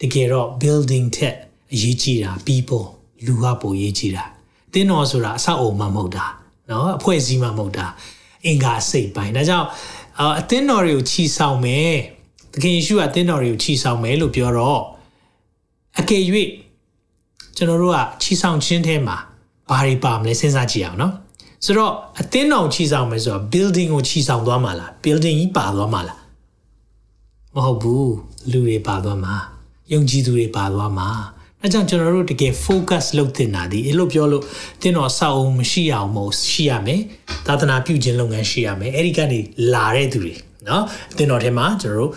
[0.00, 1.36] တကယ်တော့ building ထက်
[1.72, 2.84] အရေးကြီးတာ people
[3.26, 4.24] လူကပိုအရေးကြီးတာ
[4.68, 6.26] အသင်းတော်ဆိုတာအဆောက်အအုံမှမဟုတ်တာ
[6.68, 7.86] เนาะအဖွဲ့အစည်းမှမဟုတ်တာ
[8.44, 9.68] အင်္ဂါစိတ်ပိုင်းဒါကြောင့်
[10.40, 11.94] အသင်းတော်တွေကိုချီဆောင်မယ်
[12.53, 14.81] သခင်ယေရှုကတင်းတော်တွေကိုချီဆောင်မယ်လို့ပြောတော့
[15.99, 16.21] အကယ်၍
[17.55, 19.17] ကျွန်တော်တို့ကချီဆောင်ခြင်းထဲမှာ
[19.69, 21.13] ဘာတွေပါမလဲစဉ်းစားကြည့်အောင်နော်
[21.65, 26.19] ဆိုတော့အသင်းတော်ချီဆောင်မယ်ဆိုတော့ building ကိုချီဆောင်သွားမှာလား building ကြီးပါသွားမှာလား
[27.55, 28.13] မဟုတ်ဘူး
[28.51, 29.35] လူတွေပါသွားမှာ
[29.91, 31.09] ယုံကြည်သူတွေပါသွားမှာ
[31.61, 34.43] အဲကြောင့်ကျွန်တော်တို့တကယ် focus လုပ်တင်တာဒီအဲ့လိုပြောလို့
[34.81, 37.01] တင်းတော်စောက်အောင်မရှိအောင်မဟုတ်ရှိရမယ်
[37.47, 39.39] သာသနာပြုခြင်းလုပ်ငန်းရှိရမယ်အဲ့ဒီကနေ
[39.73, 40.33] လာတဲ့သူတွေ
[40.67, 40.83] နော်
[41.17, 42.11] တင်းတော်ထဲမှာကျွန်တော်တို့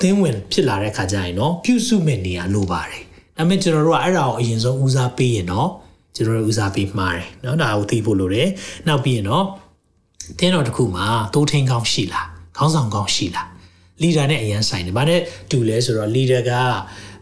[0.00, 3.02] သင်းဝင်ဖြစ်လာတဲ့ခါကျရင်เนาะပြုစုမဲ့နေရာလိုပါတယ်
[3.36, 5.68] ဒါပေမဲ့ကျွန်တော်တို့ကအဲ့ဒါကိုအရင်ဆုံးဦးစားပေးရင်เนาะ
[6.16, 8.48] ကျွန်တော်တို့ဦးစားပေးမှားတယ်เนาะဒါကိုသိဖို့လိုတယ်
[8.88, 9.44] နောက်ပြီးရင်เนาะ
[10.38, 13.46] တင်းတော်တစ်ခုမှာတိုးထင်းကောင်းရှိလားခေါင်းဆောင်ကောင်းရှိလား
[14.02, 15.20] leader နဲ့အရန်ဆိုင်တယ်။ဘာနဲ့
[15.50, 16.52] တူလဲဆိုတော့ leader က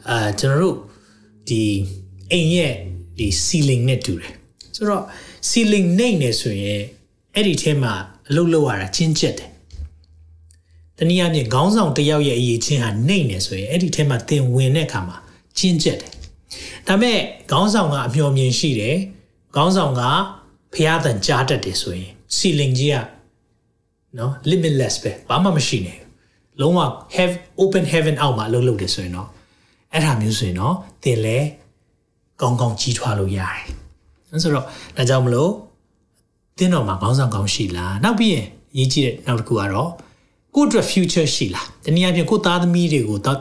[0.09, 0.77] အာကျွန်တော်တို့
[1.49, 1.63] ဒီ
[2.33, 2.75] အိမ်ရဲ့
[3.19, 4.33] ဒီ ceiling နဲ့တူတယ်။
[4.77, 5.05] ဆိုတော့
[5.49, 6.81] ceiling နှိမ့်နေဆိုရင်
[7.35, 7.93] အဲ့ဒီထဲမှာ
[8.29, 9.51] အလုပ်လုပ်ရတာချင်းကျက်တယ်။
[10.98, 15.18] တနည်းအားဖြင့်ခေါင်းဆောင်တစ်ယောက်ရဲ့အရေးချင်းဟာနှိမ့်နေဆိုရင်အဲ့ဒီထဲမှာသင်ဝင်တဲ့အခါမှာ
[15.58, 16.12] ချင်းကျက်တယ်။
[16.88, 17.20] ဒါပေမဲ့
[17.52, 18.98] ခေါင်းဆောင်ကအမျှော်မြင်ရှိတယ်။
[19.56, 20.02] ခေါင်းဆောင်က
[20.74, 22.98] ဖျားတန်ကြားတတ်တယ်ဆိုရင် ceiling ကြီးက
[24.18, 26.80] နော် limitless ပဲဘာမှမရှိနေဘူးလုံးဝ
[27.16, 29.30] have open heaven အောက်မှာအလုပ်လုပ်တယ်ဆိုရင်တော့
[29.94, 31.38] အဲ့ဒါမျိုးဆိုရင်တော့သင်လဲ
[32.42, 33.62] ကောင်းကောင်းကြီးထွားလို့ရတယ်။
[34.32, 34.66] အဲဆိုတော့
[34.98, 35.52] ဒါကြောင့်မလို့
[36.58, 38.48] သင်တော်မှာခေါင်းဆောင်ကောင်းရှိလားနောက်ပြီးရင်
[38.78, 39.92] ရေးကြည့်တဲ့နောက်တစ်ခုကတော့
[40.56, 43.40] ကိုယ့်အတွက် future ရှိလားတနည်းအားဖြင့်ကိုသားသမီးတွေကိုတော့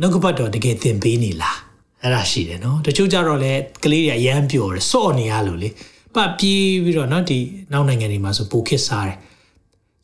[0.00, 1.58] နှုတ်ကပတ်တော်တကယ်သင်ပေးနေလား
[2.02, 3.52] အဲ့ဒါရှိတယ်နော်တချို့ကြတော့လေ
[3.84, 5.68] ကလေးတွေအရန်ပျော်တယ်စော့နေရလို့လေ
[6.14, 7.38] ပတ်ပြေးပြီးတော့နော်ဒီ
[7.72, 9.18] နောက်နိုင်ငံတွေမှာဆိုပိုခစ်စားတယ်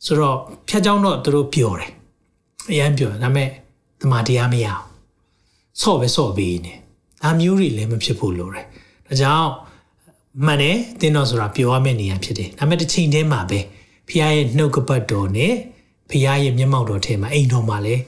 [0.05, 0.37] ဆိုတော့
[0.69, 1.91] ဖြတ်ကြောင်းတော့သူတို့ပျော်တယ်
[2.71, 3.49] အရန်ပြောဒါပေမဲ့
[4.01, 4.83] တမာတရားမရအောင်
[5.81, 6.73] ဆော့ပဲဆော့ပေးနေ
[7.23, 8.65] ဒါမျိုးတွေလည်းမဖြစ်ဖို့လိုတယ်
[9.07, 9.49] ဒါကြောင့်
[10.45, 13.59] မှန်တယ်တင်းတော်ဆိုတာပြောရမယ့်နေရာဖြစ်တယ်ဒါပေမဲ့တစ်ချိန်တည်းမှာပဲ
[14.07, 15.53] ဖခင်ရဲ့နှုတ်ကပတ်တော်နဲ့
[16.10, 18.02] ဖခင်ရဲ့မျက်မှောက်တော်ထဲမှာအိမ်တော်မှာလည်း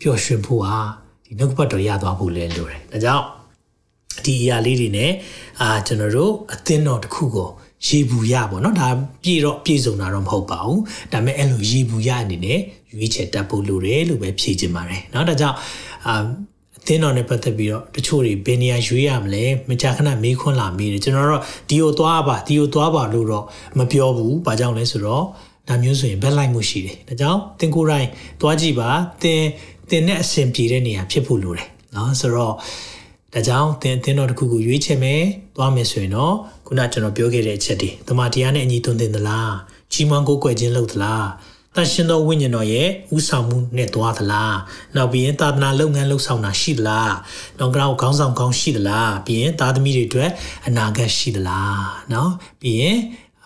[0.00, 0.78] ပျော်ရွှင်ဖို့ဟာ
[1.24, 3.24] ဒီနှုတ်ကပတ်တော်ရသွားဖို့လည်းလိုတယ်ဒါကြောင့်
[4.24, 5.10] ဒီအရာလေးတွေနဲ့
[5.60, 7.48] အာကျွန်တော်တို့အသင်းတော်တစ်ခုကို
[7.86, 8.88] ရေဘူးရပေါ့နော်ဒါ
[9.22, 10.80] ပြည့်တော့ပြည့်စုံတာတော့မဟုတ်ပါဘူး
[11.12, 12.58] ဒါပေမဲ့အဲ့လိုရေဘူးရအနေနဲ့
[12.92, 15.56] ရွေးချယ်တတ်ဖို့လိုတယ်လို့ပဲဖြေချင်ပါတယ်เนาะဒါကြောင့်
[16.06, 16.14] အာ
[16.78, 23.44] အသင်းတော်နဲ့ပတ်သက်ပြီးတော့တချို့တွေဘယ်နေရာရွေးရမလဲမကြာခဏမေးခွန်းလာမေးတယ်ကျွန်တော်တော့ဒီကိုသွားပါဒီကိုသွားပါလို့တော့
[23.78, 25.24] မပြောဘူးဘာကြောင့်လဲဆိုတော့
[25.68, 28.08] ဒါမျိုးဆိုရင်ဘက်လိုက်မှုရှိတယ်ဒါကြောင့်သင်ကိုယ်တိုင်
[28.40, 28.90] သွားကြည့်ပါ
[29.22, 29.42] သင်
[29.90, 32.54] သင်နဲ့အဆင်ပြေတဲ့နေရာဖြစ်ဖို့လိုတယ်เนาะဆိုတော့
[33.34, 35.22] ဒါကြောင့်သင်သင်တော်တစ်ခုကိုရွေးချယ်မယ်
[35.56, 36.34] သွားမယ်ဆိုရင်တော့
[36.66, 39.52] ခုနကျွန်တော်ပြောခဲ့တဲ့အချက်တွေတမန်တရားနဲ့အညီသွင်းသင်သလား
[39.92, 41.26] ကြီးမွန်ကိုယ်ကွယ်ခြင်းလုပ်သလား
[41.76, 44.56] တန်ရှင်သောဝိညာဉ်တော်ရဲ့ဥဆောင်မှုနဲ့သွားသလား
[44.96, 47.14] နောက်ပြီးရင်သာသနာလုပ်ငန်းလုပ်ဆောင်တာရှိသလား
[47.58, 50.30] နောက်ကြောက်ခေါင်းဆောင်ကောင်းရှိသလားပြီးရင်သားသမီးတွေအတွက်
[50.66, 52.28] အနာဂတ်ရှိသလားเนาะ
[52.60, 52.98] ပြီးရင်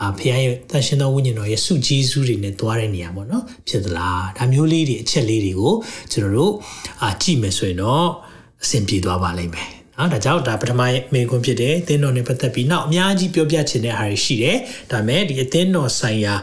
[0.04, 5.74] အာဖခင်ရဲ့တန်ရှင်သောဝိညာဉ်တော်ရဲ့စုဂျေဇုတွေနဲ့သွားတဲ့နေရာပေါ့နော်ဖြစ်သလားဒါမျိုးလေးတွေအချက်လေးတွေကို
[6.12, 6.54] ကျွန်တော်တို့
[7.02, 8.08] အာကြည့်မယ်ဆိုရင်တော့
[8.64, 10.82] အဆင်ပြေသွားပါလိမ့်မယ်နော်ဒါကြောင့်ဒါပထမ
[11.14, 14.58] မေခွန်းဖြစ်တယ်အသင်းတော်နဲ့ပတ်သက်ပြီးနောက်အများကြီးပြောပြချင်တဲ့ဟာတွေရှိတယ်
[14.92, 16.34] ဒါပေမဲ့ဒီအသင်းတော်ဆိုင်ရာ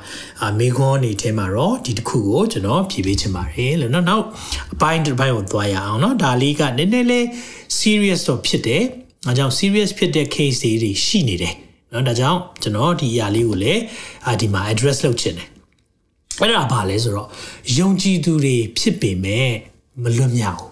[0.59, 4.25] မေခွန်းအနေထဲမှာတော့ဒီတစ်ခုကိုကျွန်တော်ဖြည့်ပေးချင်ပါတယ်လို့နော်နောက်
[4.75, 7.25] အပိုင်းတစ်ပိုင်းကိုသွားရအောင်နော်ဒါလေးကနည်းနည်းလေး
[7.79, 8.83] serious တော့ဖြစ်တယ်
[9.29, 11.55] အဲကြောင့် serious ဖြစ်တဲ့ case တွေရှိနေတယ်
[11.93, 13.81] နော်ဒါကြောင့်ကျွန်တော်ဒီအရာလေးကိုလည်း
[14.41, 15.49] ဒီမှာ address လုပ်ချင်တယ်
[16.41, 17.29] အဲ့ဒါဘာလဲဆိုတော့
[17.79, 19.49] ယုံကြည်သူတွေဖြစ်ပေမဲ့
[20.03, 20.63] မလွတ်မြောက်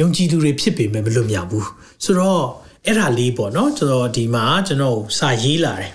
[0.00, 1.68] ယုံကြည်သူတွေဖြစ်ပေမဲ့မလွတ်မြောက်ဘူး
[2.04, 2.42] ဆိုတော့
[2.86, 5.92] အဲ့ဒါလေးပေါ့နော်ကျွန်တော်ဒီမှာကျွန်တော်စာရေးလာတယ်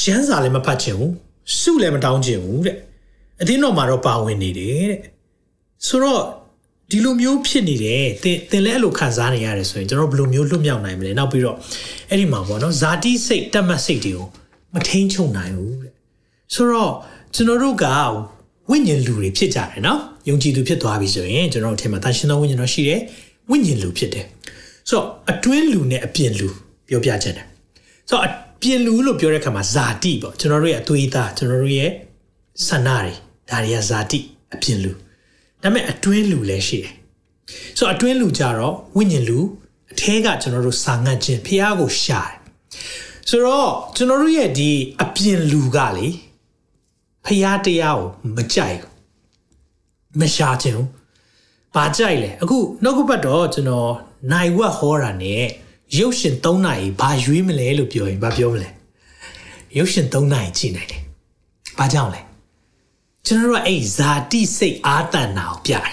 [0.00, 1.12] ချမ်းစာလည်းမဖတ်ချင်ဘူး
[1.60, 2.76] စုလည်းမတောင်းချင်ဘူးတဲ့
[3.40, 5.00] အတင်းတော်မှာတော့ပါဝင်နေတယ်တဲ့
[5.86, 6.22] ဆိုတော့
[6.92, 11.56] ဒီလိုမျိုးဖြစ်နေတယ်တင်တင်လည်းအဲ့လိုခံစားနေရတယ်ဆိုရင်ကျွန်တော်ဘယ်လိုမျိုးလွတ်မြောက်နိုင်မလဲနောက်ပြီးတော့
[12.10, 14.26] အဲ့ဒီမှာပေါ့နော်ဇာတိစိတ်တက်မှတ်စိတ်တွေကို
[14.74, 15.92] မထိန်ချုံနိုင်ဘူးတဲ့
[16.54, 16.92] ဆိုတော့
[17.34, 17.86] ကျွန်တော်တို့က
[18.70, 23.00] ဝိညာဉ်လူတွေဖြစ်ကြတယ်နော်ယုံကြည်သူဖြစ်သွားပြီဆိုရင်ကျွန်တော်တို့အထင်မှာတန်ရှင်သောဝိညာဉ်တော်ရှိတယ်
[23.50, 24.26] ဝိညာဉ်လူဖြစ်တယ်
[24.88, 26.48] ဆိုတော့အတွင်းလူနဲ့အပြင်လူ
[26.88, 27.46] ပြောပြချက်တယ်
[28.08, 28.30] ဆိုတော့အ
[28.62, 31.90] ပြင်လူလို့ပြောတဲ့အခါမှာဇာတိပေါ့ကျွန်တော်တို့ရဲ့အသွေးသားကျွန်တော်တို့ရဲ့
[32.66, 33.12] ဆန္ဒတွေ
[33.50, 34.20] ဒါတွေကဇာတိ
[34.54, 34.92] အပြင်လူ
[35.62, 36.92] ဒါပေမဲ့အတွင်းလူလည်းရှိတယ်
[37.78, 39.38] ဆိုတော့အတွင်းလူကြတော့ဝိညာဉ်လူ
[39.92, 42.36] အထဲကကျွန်တော်တို့စာငတ်ခြင်းဖះကိုရှာတယ်
[43.28, 44.70] ဆိုတော့ကျွန်တော်တို့ရဲ့ဒီ
[45.02, 46.08] အပြင်လူကလေ
[47.24, 48.90] ဖះတရားကိုမကြိုက်ဘူး
[50.20, 50.88] မရှာခြင်းဘူး
[51.74, 53.92] ဘာကြိုက်လဲအခုနှုတ်ကပတ်တော့ကျွန်တော်
[54.32, 55.44] နိုင်ဝက်ဟောတာနဲ့
[55.98, 58.68] ရုပ်ရှင်3နာရီဘာရွေးမလဲလို့ပြောရင်ဘာပြောမလဲ
[59.76, 61.02] ရုပ်ရှင်3နာရီကြည့်နိုင်တယ်
[61.78, 62.20] ဘာကြောင့်လဲ
[63.26, 65.92] ကျွန်တော်တို့ကအဲ့ဇာတိစိတ်အာတန်နာကိုပြတယ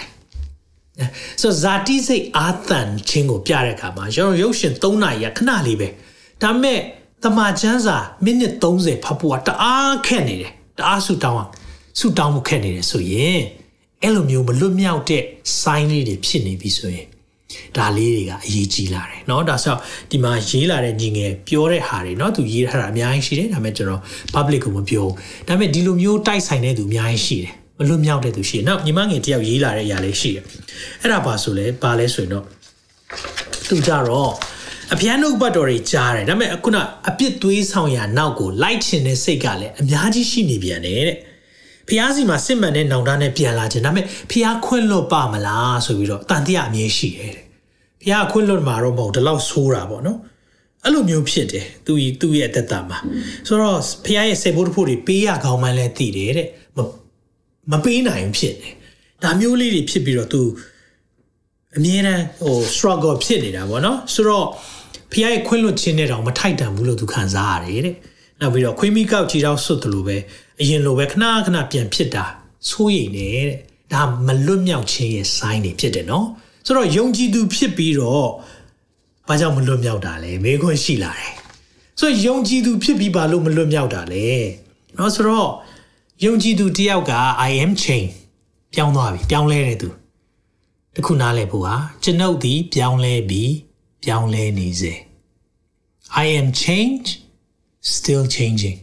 [1.40, 5.88] ဆိုဇာတိစိတ်အာတန်ချင်းကိုပြတဲ့အခါမှာကျွန်တော်ရုပ်ရှင်3နာရီကခဏလေးပဲ
[6.42, 6.80] ဒါပေမဲ့
[7.24, 11.50] တမချန်းစာမိနစ်30ဖတ်ဖို့ကတအားခက်နေတယ်တအားဆူတောင်းအောင်
[11.98, 13.40] ဆူတောင်းမှုခက်နေတယ်ဆိုရင်
[14.02, 15.22] အဲ့လိုမျိုးမလွတ်မြောက်တဲ့
[15.60, 17.06] sign လေးတွေဖြစ်နေပြီဆိုရင်
[17.77, 19.75] ဒါလေးတွေကအရေးကြီးလာတယ်เนาะဒါဆို
[20.11, 24.01] ဒီမှာရေးလာတဲ့ညီငယ်ပြောတဲ့ဟာတွေเนาะသူရေးထားတာအများကြီးရှိတယ်ဒါပေမဲ့ကျွန်တော်
[24.33, 25.13] public ကိုမပြောဘူး
[25.47, 30.43] ဒါပေမဲ့ဒီလိုမျိုးတိုက်ဆိုင်တဲ့သူအများကြီးရှိတယ်မလွတ်မြောက်တဲ့သူရှိတယ်နောက်ညီမငယ်တယောက်ရေးလာတဲ့အရာလေးရှိတယ်
[31.01, 32.45] အဲ့ဒါပါဆိုလဲပါလဲဆိုရင်တော့
[33.69, 34.31] သူကြတော့
[34.93, 36.77] အပြန်းနှုတ်ပတ်တော်တွေကြားတယ်ဒါပေမဲ့ခုန
[37.09, 41.17] အပြစ်သွေးဆောင်ရာနောက်ကိုလိုက်ချင်တဲ့စိတ်ကလည်းအများကြီးရှိနေပြန်တယ်တဲ့
[41.90, 47.44] ဖះစီမှာစစ်မှန်တဲ့နောင်တနဲ့ပြန်လာခြင်းဒါပေမဲ့ဖះခွင့်လွတ်ပါမလားဆိုပြီးတော့တန်တရားအမြင်ရှိတယ်တဲ့
[48.02, 50.18] ဖះခွင့်လွတ်မှာတော့မဟုတ်ဒီလောက်ဆိုးတာပေါ့နော်
[50.84, 52.98] အဲ့လိုမျိုးဖြစ်တယ်သူသူ့ရဲ့အသက်တာမှာ
[53.46, 56.48] ဆိုတော့ဖះရဲ့စေဖို့တဖို့တွေပေးရကောင်းမှန်းလဲသိတယ်တဲ့
[57.72, 58.74] မပေးနိုင်ဖြစ်တယ်
[59.22, 60.42] ဒါမျိုးလေးတွေဖြစ်ပြီးတော့သူ
[61.76, 64.46] အမြဲတမ်းဟို struggle ဖြစ်နေတာပေါ့နော်ဆိုတော့
[65.12, 67.96] ဖះရဲ့ခွင့်လွတ်ခြင်းနဲ့တော့မထိုက်တန်ဘူးလို့သူခံစားရတယ်တဲ့
[68.40, 70.16] နောက်ပြီးတော့ခွေးမိကောက်ခြေထောက်ဆွတ်တယ်လို့ပဲ
[70.60, 72.24] အရင်လိုပဲခဏခဏပြန်ဖြစ်တာ
[72.68, 73.50] စိုးရိမ်နေတဲ့
[73.92, 76.26] ဒါမလွတ်မြောက်ခြင်းရဲ့ sign တွေဖြစ်တယ်နော်
[76.66, 78.28] ဆိုတော့ယုံကြည်သူဖြစ်ပြီးတော့
[79.28, 81.32] ဘာကြောင့်မလွတ်မြောက်တာလဲမေးခွန်းရှိလာတယ်
[82.00, 84.26] ဆိုတော့ယုံကြည်သူဖြစ်ပြီးဘာလို့မလွတ်မြောက်တာလဲ
[84.98, 85.50] နော်ဆိုတော့
[86.24, 87.12] ယုံကြည်သူတယောက်က
[87.48, 88.12] I am change
[88.74, 89.88] ပြောင်းသွားပြီပြောင်းလဲတဲ့သူ
[90.96, 93.52] တခုနားလဲဖို့ဟာကျွန်ုပ်ဒီပြောင်းလဲပြီး
[94.04, 94.94] ပြောင်းလဲနေစေ
[96.22, 97.06] I am change
[97.94, 98.78] still changing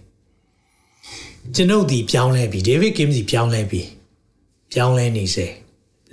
[1.55, 3.81] ကျွန်ုပ်ဒီပြောင်းလဲပြီ David Kim စီပြောင်းလဲပြီ
[4.73, 5.47] ပြောင်းလဲနေစေ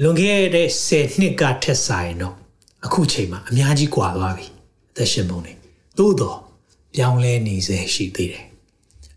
[0.03, 2.35] လွန်ခဲ့တဲ့10နှစ်ကထက်ဆိုင်တော့
[2.85, 4.47] အခုချိန်မှာအများကြီးကွာသွားပြီ
[4.93, 5.53] အသက်ရှင်ပုံနေ
[5.99, 6.39] သို့တော့
[6.95, 8.45] ပြောင်းလဲနေစေရှိသေးတယ်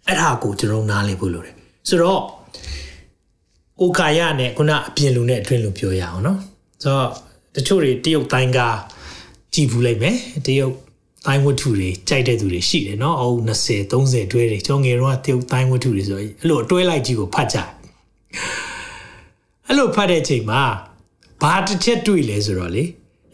[0.06, 1.56] အဲ့ဒါကိုကျွန်တော်နားလည်ဖို့လိုတယ်
[1.88, 2.22] ဆိုတော့
[3.80, 6.40] ကိုကာယနဲ့ခုနအပြင်လူနဲ့အတွင်းလူပြောရအောင်နော်
[6.84, 7.10] ဆိုတော့
[7.56, 8.78] တချို့တွေတရုတ်တိုင်းကား
[9.54, 10.74] ကြည်ဘူးလိုက်မယ်တရုတ်
[11.28, 17.58] တိုင်းဝတ္ထုတွေကြိုက်တဲ့သူတွေရှိတယ်နော်အုံ20 30တွဲတွေကျောင်းငယ်တော့တရုတ်တိုင်းဝတ္ထုတွေဆိုအဲ့လိုအတွဲလိုက်ကြီးကိုဖတ်ကြ
[19.68, 20.62] အဲ့လိုဖတ်တဲ့ချိန်မှာ
[21.42, 22.84] ဘာတစ်ချက်တွေ့လဲဆိုတော့လေ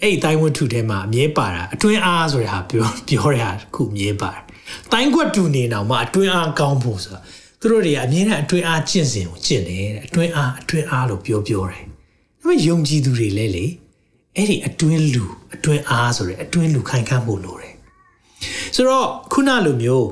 [0.02, 4.42] အဲ့ဒီတိုင်းဝတ္ထုထဲမှာအမြဲပါတာအတွင်းအားဆိုတဲ့ဟာပြောပြောတဲ့ဟာခုအမြဲပါတယ်
[4.92, 7.20] တိုင်းကွက်တူနေတော့မှအတွင်းအားကောင်းဖို့ဆိုတာ
[7.60, 11.84] သူတို့တွေကအမြဲတမ်းအတွင်းအားကျင့်စဉ်ကိုကျင့်တယ်တဲ့အတွင်းအားအတွင်းအားလို့ပြောပြောတယ်
[12.42, 13.66] ဒါပေမဲ့ယုံကြည်သူတွေလည်းလေ
[14.36, 15.26] အဲ့ဒီအတွင်းလူ
[15.56, 17.63] အတွင်းအားဆိုတဲ့အတွင်းလူခိုင်ခန့်ဖို့လိုတယ်
[18.76, 20.08] ဆိုတော့ခုနလိုမျိုး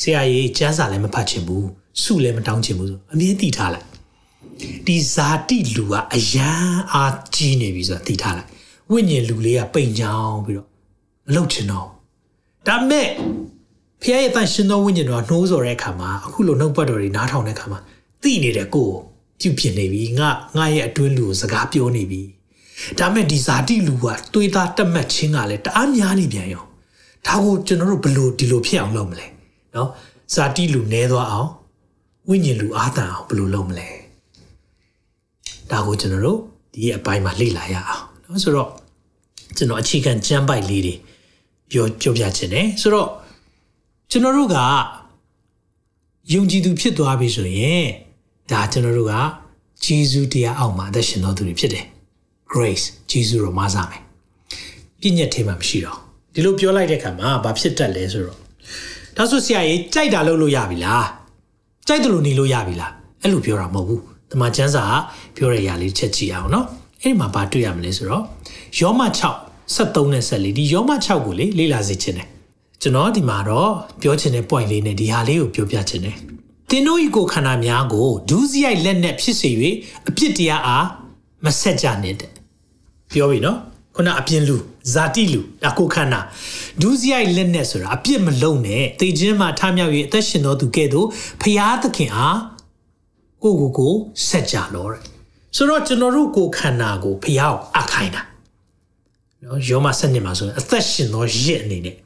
[0.00, 1.66] ဆရာကြီးကျမ်းစာလည်းမဖတ်ချင်ဘူး
[2.02, 3.86] စုလည်းမတောင်းချင်ဘူးဆိုအမြဲတည်ထားလိုက်
[4.86, 6.50] ဒီဇာတိလူကအယံ
[6.92, 8.48] အားကြီးနေပြီဆိုတာတည်ထားလိုက်
[8.90, 10.68] ဝိညာဉ်လူလေးကပိန်ချောင်းပြီးတော့
[11.28, 11.88] မလုပ်ချင်တော့
[12.66, 13.08] ဒါမဲ့
[14.02, 17.80] ဖခင်ရဲ့တန်ရှင်သောဝိညာဉ်တော်နှိုးဆော်တဲ့အခါမှာအခုလိုနှုတ်ပတ်တော်တွေနားထောင်တဲ့အခါမှာ
[18.22, 18.96] သိနေတဲ့ကိုယ်
[19.40, 22.22] ပြုပြင်နေပြီငါငါရဲ့အတွင်းလူကိုစကားပြောနေပြီ
[22.98, 26.64] ဒါမဲ့ဒီဇာတိလူကတွေးသားတက်မှတ်ခြင်းကလည်းတအားများနေပြန်ရော
[27.26, 29.26] ဒါကိုကျွန်တော်တို့ဘလို့ဒီလိုဖြစ်အောင်လုပ်မလဲ
[29.74, 29.88] နော်
[30.34, 31.50] ဇာတိလူနဲသွားအောင်
[32.28, 33.88] ဝိညာဉ်လူအားတန်အောင်ဘလို့လုပ်မလဲ
[35.70, 36.38] ဒါကိုကျွန်တော်တို့
[36.72, 38.68] ဒီအပိုင်းမှာလေ့လာရအောင်နော်ဆိုတော့
[39.56, 40.94] ကျွန်တော်အခြေခံကျမ်းပိုက်လေးတွေ
[41.70, 43.08] ပြောပြောပြခြင်းတယ်ဆိုတော့
[44.10, 44.56] ကျွန်တော်တို့က
[46.32, 47.84] ယုံကြည်သူဖြစ်သွားပြီဆိုရင်
[48.50, 49.14] ဒါကျွန်တော်တို့က
[49.84, 51.86] ဂျေဇုတရားအောက်မှာအသက်ရှင်တော်သူတွေဖြစ်တယ်
[52.52, 54.02] grace ဂျေဇုတော်မဆာမယ်
[55.00, 56.03] ပြည့်ညက်ထဲမှာမရှိတော့
[56.34, 58.38] ဒီလိုပြောလိုက်တဲ့အခါမှာဘာဖြစ်တတ်လဲဆိုတော့
[59.16, 61.06] ဒါဆိုဆရာကြီးကြိုက်တာလုပ်လို့ရပြီလား
[61.88, 62.92] ကြိုက်တယ်လို့နေလို့ရပြီလား
[63.22, 64.90] အဲ့လိုပြောတာမဟုတ်ဘူးတမန်ကျမ်းစာက
[65.36, 66.66] ပြောတဲ့အရာလေးချက်ကြည့်အောင်နော်
[67.02, 68.24] အဲ့ဒီမှာဘာတွေ့ရမလဲဆိုတော့
[68.78, 69.00] ယောမ
[69.40, 72.28] 6 73နဲ့74ဒီယောမ6ကိုလေလေ့လာစေခြင်းတယ်
[72.82, 73.70] ကျွန်တော်ဒီမှာတော့
[74.00, 76.16] ပြောချင်တဲ့ point လေးနဲ့ဒီဟာလေးကိုပြောပြချင်တယ်။
[76.70, 79.50] တင်တို့ဤကိုခန္ဓာများကိုဒူးစရိုက်လက်နဲ့ဖြစ်စေ၍
[80.08, 80.86] အပြစ်တရားအား
[81.44, 82.30] မဆက်ကြနဲ့တဲ့။
[83.12, 83.58] ပြောပြီနော်။
[83.94, 84.56] ခုနအပြင်းလူ
[84.92, 86.20] ဇာတိလူဒါကိုခန္ဓာ
[86.80, 91.06] ဒူးစရိုက်လက်နဲ့ဆိုတာအပြစ်မလုံးနဲ့တေခြင်းမှာထမြောက်၍အသက်ရှင်တော်သူကဲ့သို့
[91.42, 92.38] ဖျားသခင်အား
[93.42, 93.94] ကိုကိုကို
[94.28, 95.00] ဆက်ကြလောတဲ့။
[95.56, 98.22] ဆိုတော့ကျွန်တော်တို့ကိုခန္ဓာကိုဖျားကိုအခိုင်းတာ။
[99.42, 101.96] နော်ယောမစနစ်မှာဆိုရင်အသက်ရှင်သောရစ်အနေနဲ့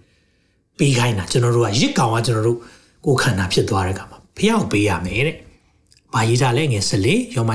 [0.79, 2.59] ပေးခိုင်းတာကျွန်တော်တို့ကရစ်ကောင်ကကျွန်တော်တို့
[3.07, 5.37] ကိုခန္ဓာဖြစ်သွားတဲ့ကမှာဖះကိုပေးရမယ်တဲ့။
[6.15, 7.51] ဘာရေးထားလဲငယ်14ယောမ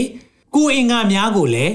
[0.00, 1.74] 64ကိုအင်္ဂါများကိုလည်း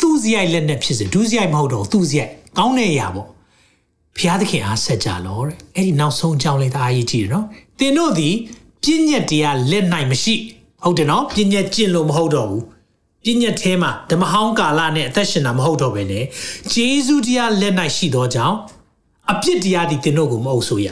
[0.00, 3.28] သူ့စရိုက်လက်နဲ့ဖြစ်စေဒုစရိုက်မဟုတ်တော့သူ့စရိုက်ကောင်းတဲ့အရာပေါ့။
[4.16, 7.46] ဖះသခင်အားဆက်ကြလောတဲ့။အဲ့ဒီနောက်ဆုံးအကြောင်းလေးဒါအရေးကြီးတယ်နော်။
[7.78, 8.34] သင်တို့သည်
[8.82, 10.34] ပြည့်ညက်တရားလက်နိုင်မရှိ
[10.82, 12.62] ဟုတ်တယ်နော်ပြည့်ညက်ကျင့်လို့မဟုတ်တော့ဘူး။
[13.24, 16.24] ပြည့်ညက်ထဲမှာဓမ္မဟောင်းကာလနဲ့အသက်ရှင်တာမဟုတ်တော့ဘဲနဲ့
[16.72, 18.56] ဂျေဇုတရားလက်၌ရှိသောကြောင့်
[19.32, 20.88] အပြစ်တရားဒီသင်တို့ကိုမအုပ်ဆိုးရ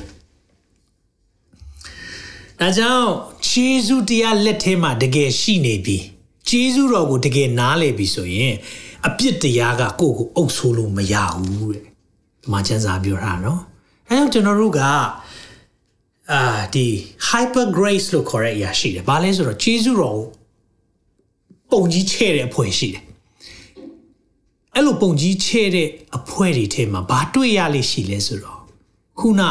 [2.60, 3.08] ဒါကြောင့်
[3.48, 5.98] ဂျေဇုတရားလက်ထဲမှာတကယ်ရှိနေပြီ
[6.48, 8.54] ဂျေဇုတော်ကိုတကယ်နားလည်ပြီဆိုရင်
[9.06, 11.88] အပြစ်တရားကကိုယ့်ကိုအုပ်ဆိုးလို့မရဘူးတဲ့ဒီ
[12.52, 13.60] မှာကျမ်းစာပြောတာနော်
[14.08, 14.80] အဲကြောင့်ကျွန်တော်တို့က
[16.32, 16.42] အာ
[16.74, 16.86] ဒီ
[17.28, 20.26] hyper grace လို့ခေါ်တဲ့အရာရှိတယ်။ဘာလဲဆိုတော့ဂျေဇုတော်ကို
[21.70, 23.04] ပုံကြီးချဲ့တဲ့အဖွဲ့ရှိတယ်
[24.74, 28.60] အဲ့လိုပုံကြီးချဲ့တဲ့အဖွဲတွေထဲမှာဘာတွေ့ရလိမ့်ရှိလဲဆိုတော့
[29.18, 29.42] ခုန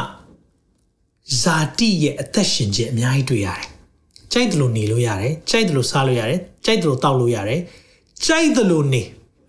[1.42, 3.68] ဇာတိရဲ့အသက်ရှင်ခြင်းအများကြီးတွေ့ရတယ်။
[4.32, 7.60] ကြိုက်တယ်လို့နေလို့ရတယ်။ကြိုက်တယ်လို့စားလို့ရတယ်။ကြိုက်တယ်လို့တောက်လို့ရတယ်။
[8.26, 9.04] ကြိုက်တယ်လို့နေ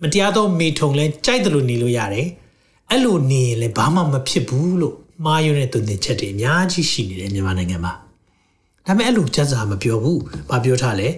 [0.04, 2.28] မတရားသောမေထုံလဲကြိုက်တယ်လို့နေလို့ရတယ်။
[2.90, 7.92] အဲ့လိုနေရင်လည်းဘာမှမဖြစ်ဘူးလို့မှားယွင်းတဲ့သွန်သင်ချက်တွေအများကြီးရှိနေတယ်မြန်မာနိုင်ငံမှာ။
[8.86, 10.18] ဒါပေမဲ့အဲ့လိုစံစာမပြောဘူး။
[10.50, 11.08] ဘာပြောထားလဲ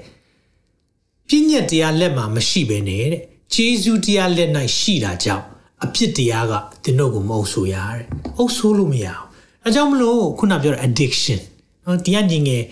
[1.29, 3.23] ။ပြည့်ညက်တရားလက်မှာမရှိဘဲနဲ့တဲ့။
[3.55, 5.45] ဂျေဇုတရားလက်၌ရှိတာကြောင့်
[5.85, 6.53] အပြစ်တရားက
[6.85, 8.05] သင်တို့ကိုမအုပ်ဆိုရတဲ့
[8.39, 9.25] အုပ်ဆိုးလို့မရအောင်
[9.65, 11.41] အဲကြောင့်မလို့ခုနပြောတဲ့ addiction
[11.85, 12.63] နော်တရားညင်ငယ်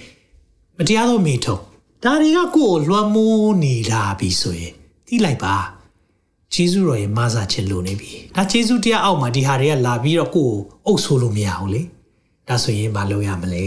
[0.78, 1.56] မတရားသောမိထုံ
[2.02, 4.72] ဒါတွေကကိုယ်ကိုလွှမ်းမိုးနေတာပြီဆိုရင်
[5.08, 5.54] သိလိုက်ပါ
[6.54, 11.82] ဂျေဇုတော်ရဲ့မဆာခြင်းလိုနေပြီဒါဂျေဇုတရားအောက်မှာဒီဟာတွေကလာပြီးတော့ကိုယ်ကိုအုပ်ဆိုးလို့မရဘူးလေ
[12.48, 13.66] ဒါဆိုရင်မလုပ်ရမလဲ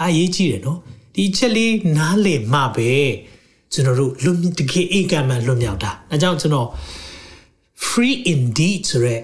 [0.00, 0.78] အာရေးကြည့်တယ်နော်
[1.14, 2.92] ဒီချက်လေးနားလေမှပဲ
[3.72, 6.68] ကျွန်တော်တို့လွတ်တကယ်အေကံမှလွတ်မြောက်တာအဲကြောင့်ကျွန်တော်
[7.88, 9.22] free indeed ဆိုရက်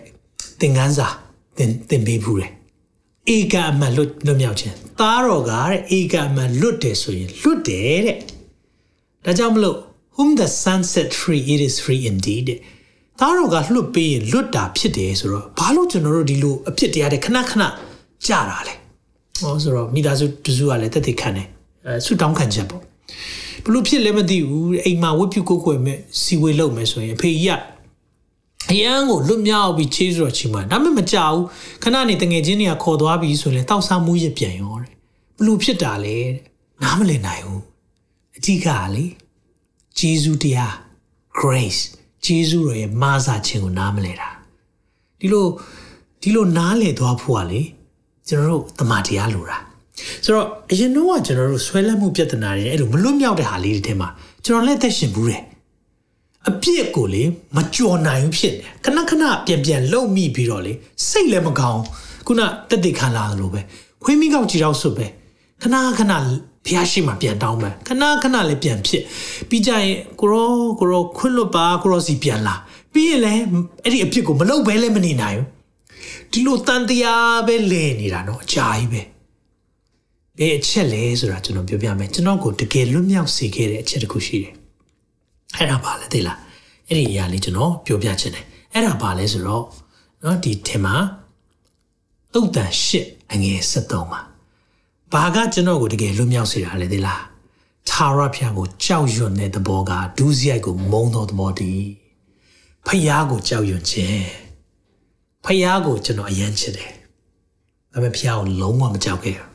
[0.61, 1.09] သင်ခန်းစာ
[1.57, 2.51] သင်သင်ပေးဘူးတယ်
[3.37, 8.19] ဧကအမှန်လွတ်လွတ်မြောက်ခြင်းသားတော်ကတဲ့ဧကအမှန်လွတ်တယ်ဆိုရင်လွတ်တယ်တဲ့
[9.25, 9.79] ဒါကြောင့်မလို့
[10.17, 12.59] whom the sun set free it is free indeed တဲ့
[13.21, 17.63] သားတော်ကလွတ်ပေးရင်လွတ်တာဖြစ်တယ်ဆိုတော့ဘာလို့ကျွန်တော်တို့ဒီလိုအဖြစ်တရားတွေခဏခဏ
[18.27, 18.75] ကြာတာလဲ
[19.41, 21.47] ဟောဆိုတော့မိသားစုတစုကလည်းတက်တက်ခံတယ်
[21.87, 22.83] အဲဆူတောင်းခံချက်ပေါ့
[23.65, 27.61] ဘလို့ဖြစ်လဲမသိဘူးအိမ်မှာဝတ်ပြုကိုကိုွယ်မဲ့စီဝေးလုပ်မယ်ဆိုရင်အဖေကြီးက
[28.71, 31.47] အရန်ကိုလွတ်မြောက်ပြီးချေးဆိုတော့ချီးမွမ်းဒါပေမဲ့မကြောက်ဘူး
[31.83, 34.93] ခဏနေတငယ်ချင်းတွေကခေါ်သွားပြီးဆိုရင်တောက်စားမှုရပြန်ရောတဲ့
[35.39, 36.35] ဘလို့ဖြစ်တာလဲတဲ့
[36.83, 37.63] နားမလည်နိုင်ဘူး
[38.37, 39.05] အဓိကလေ
[39.99, 40.75] ဂျေဇုတရား
[41.41, 41.83] grace
[42.25, 44.29] ဂျေဇုရဲ့မာစာခြင်းကိုနားမလဲတာ
[45.21, 45.47] ဒီလို
[46.23, 47.63] ဒီလိုနားလေသွားဖို့ကလေ
[48.29, 49.59] ကျွန်တော်တို့တမန်တရားလိုတာ
[50.25, 54.09] ဆိုတော့အရင်တော့ကျွန်တော်တို့ဆွဲလန်းမှုပြဿနာတွေအဲ့လိုမလွတ်မြောက်တဲ့ဟာလေးတွေထဲမှာ
[54.45, 55.43] ကျွန်တော်လည်းသက်ရှင်ဘူးတယ်
[56.49, 57.23] အပြစ်ကိုလေ
[57.57, 60.73] မကြော်နိုင်ဖြစ်နေခဏခဏပြန်ပြန်လှုပ်မိပြီးတော့လေ
[61.09, 61.83] စိတ်လည်းမကောင်း
[62.27, 63.61] ခုနတက်တက်ခံလာလို့ပဲ
[64.03, 65.07] ခွေးမိကောက်ကြည်တော့ဆွပဲ
[65.63, 66.13] ခဏခဏ
[66.66, 69.04] ဖျားရှိမှပြန်တောင်းမယ်ခဏခဏလည်းပြန်ဖြစ်
[69.50, 72.56] ပြီးကြရင်ကိုရောကိုရောခွတ်လွတ်ပါကိုရောစီပြန်လာ
[72.94, 73.44] ပြီးရင်လည်း
[73.84, 75.48] အဲ့ဒီအပြစ်ကိုမလုပ်ဘဲလည်းမနေနိုင်ဘူး
[76.32, 79.02] ဒီလိုတန်တရားပဲလဲနေတာเนาะအကြာကြီးပဲ
[80.38, 84.54] ဘယ်အချက်လဲဆိုတာကျွန်တော်ပြောပြမယ်ကျွန်တော်ကိုတကယ်လွတ်မြောက်စေခဲ့တဲ့အချက်တစ်ခုရှိတယ်
[85.56, 86.38] အဲ့ဒါပါလေသိလား
[86.88, 89.64] အဲ့ဒီအရာလေးကျွန်တော်ပြောပြချင်တယ်အဲ့ဒါပါလဲဆိုတော့
[90.22, 90.96] เนาะဒီထင်မှာ
[92.34, 94.22] တုတ်တန်ရှစ်အငယ်73မှာ
[95.15, 97.23] ဘာကကျွန်တော်ကိုတကယ်လွတ်မြောက်စေတာလဲသိလား
[97.91, 101.89] သာရဖျားကိုကြောက်ရွံ့တဲ့သဘောကဒူးစရိုက်ကိုမုန်းသောသဘောတည်း
[102.87, 104.25] ဖျားကိုကြောက်ရွံ့ခြင်း
[105.45, 106.93] ဖျားကိုကျွန်တော်အယမ်းချစ်တယ်
[107.93, 109.49] ဒါပေမဲ့ဖျားကိုလုံးဝမကြောက်ခဲ့ဘူး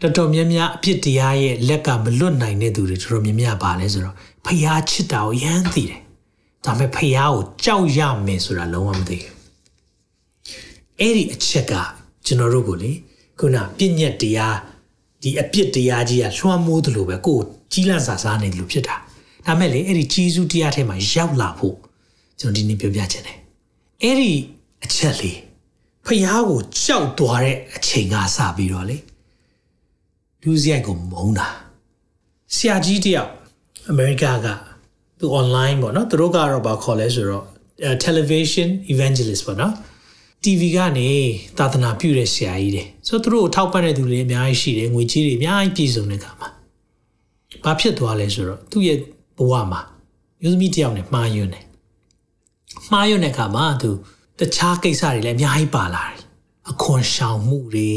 [0.00, 6.00] တော်တော်များများအပြစ်တရားရဲ့လက်ကမလွတ်နိုင်တဲ့သူတွေတော်တော်များများပါလဲဆိုတော့ဖျားချစ်တာကိုရမ်းသိတယ်
[6.64, 9.34] ဒါပေမဲ့ဖျားကိုကြောက်ရမယ်ဆိုတာလုံးဝမသိဘူး
[10.98, 11.74] အဲ့ဒီအချက်က
[12.26, 12.92] ကျွန်တော်တို့ကိုလေ
[13.38, 14.56] ခုနပြည့်ညက်တရား
[15.22, 18.96] ဒီအပြစ်တရားကြီးကလွှမ်းမိုးတယ်လို့ပဲကိုယ်ကြီးလန့်စာစားနေတယ်လို့ဖြစ်တာ
[19.46, 21.76] ဒါမဲ့လေအဲ့ဒီကြီးစုတရားထဲမှာရောက်လာဖို့
[22.40, 23.38] ကျွန်တော်ဒီနေ့ပြောပြချင်တယ်
[24.02, 24.32] အဲ့ဒီ
[24.84, 25.38] အချက်လေး
[26.06, 28.96] ဖျားကိုကြောက်သွားတဲ့အချိန်ကစပြီးတော့လေ
[30.42, 31.48] လူစရိုက်ကိုမုန်းတာ
[32.54, 33.30] ဆရာကြီးတယောက်
[33.90, 34.46] အမေရိကက
[35.18, 37.44] သူ online ပေါ့နော်သူတို့ကတော့ဘာခေါ်လဲဆိုတော့
[38.04, 39.72] television evangelist ပေါ့နော်
[40.44, 41.08] TV ကနေ
[41.58, 46.48] သာသနာပြုတဲ့ဆရာကြီးတွေဆိုတော့သူတို့ကိုထောက်ပံ့တဲ့သူတွေအများကြီးရှိတယ်ငွေကြီးတွေအများကြီးပြည့်စုံတဲ့ခါမှာ
[47.64, 48.98] ဘာဖြစ်သွားလဲဆိုတော့သူ့ရဲ့
[49.38, 49.80] ဘဝမှာ
[50.42, 51.64] မျိုးသမီးတယောက်နဲ့မှားယွန်းတယ်
[52.90, 53.90] မှားယွန်းတဲ့ခါမှာသူ
[54.38, 56.20] တခြားကိစ္စတွေလည်းအများကြီးပါလာတယ်
[56.70, 57.90] အခွန်ရှောင်မှုတွေ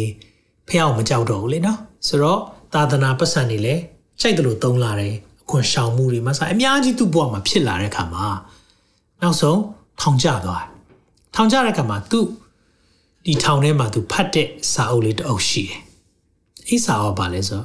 [0.67, 2.39] ဖះအောင်မကြောက်တော့ဘူးလေနော်ဆိုတော့
[2.73, 3.81] သာသနာပတ်စံတွေလည်း
[4.21, 8.25] ကြိုက်တယ်လို့သုံးလာတယ်အခွန်ရှောင်မှုတွေမှာစအများကြီးသူ့ဘဝမှာဖြစ်လာတဲ့ခါမှာ
[9.21, 9.59] နောက်ဆုံး
[10.01, 10.72] ထောင်ကျသွားတယ်
[11.35, 12.21] ထောင်ကျတဲ့ခါမှာသူ
[13.25, 15.79] ဒီထောင်ထဲမှာသူဖတ်တဲ့စာအုပ်လေးတစ်အုပ်ရှိတယ်။
[16.67, 17.61] အဲ့စာအုပ်ပါလဲဆို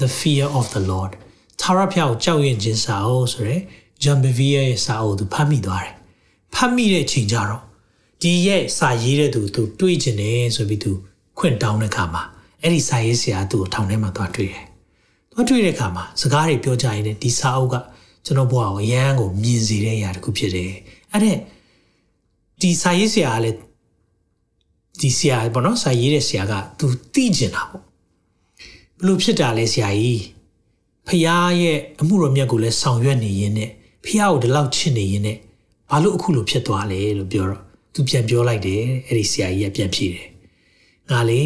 [0.00, 1.12] The Fear of the Lord
[1.60, 3.62] သာရဖျောက်ကြောက်ရွံ့ခြင်းစာအုပ်ဆိုရယ်
[4.02, 5.94] John Bevere ရဲ့စာအုပ်သူဖတ်မိသွားတယ်။
[6.54, 7.62] ဖတ်မိတဲ့ချိန်ကျတော့
[8.22, 10.92] ဒီရဲ့စာရေးတဲ့သူသူတွေးကျင်တယ်ဆိုပြီးသူ
[11.38, 12.22] ခွင့်တောင်းတဲ့ခါမှာ
[12.62, 14.64] အဲ့ဒီစာရေးဆရာသူ့ကိုထောင်ထဲမှာသွားတွေ့တယ်။
[15.32, 17.76] သွားတွေ့တဲ့ခါမှာစကားတွေပြောကြရင်ဒီစာအုပ်က
[18.26, 20.72] ကျွန်တော်ဘဝကိုအရန်ကိုမြင်စေတဲ့အရာတစ်ခုဖြစ်တယ်။
[21.12, 21.32] အဲ့ဒါ
[22.62, 23.58] ဒီစာရေးဆရာကလည်း
[25.00, 27.82] ဒီဆရာပေါ့နော်စာရေးတဲ့ဆရာကသူသိကျင်တာပေါ့
[28.98, 30.22] ဘလို့ဖြစ်တာလဲဆရာကြီး
[31.06, 31.14] ဖះ
[31.60, 33.70] ရဲ့အမှုတော်မြတ်ကိုလည်းဆောင်ရွက်နေရင်းနဲ့
[34.04, 35.38] ဖះကိုဒီလောက်ချစ်နေရင်းနဲ့
[35.90, 37.62] ဘာလို့အခုလိုဖြစ်သွားလဲလို့ပြောတော့
[37.94, 40.28] သူပြန်ပြောလိုက်တယ်အဲ့ဒီဆရာကြီးကပြန်ဖြေတယ်
[41.10, 41.40] ငါလေ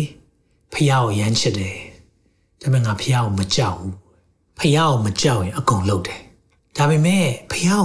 [0.72, 1.76] ဖះကိုရမ်းချစ်တယ်
[2.61, 3.94] ဒါပေမဲ့ငါဖះကိုမကြောက်ဘူး
[4.59, 6.20] ဖះကိုမကြောက်ရင်အကုန်လုပ်တယ်
[6.76, 7.85] ဒါပေမဲ့ဖះကို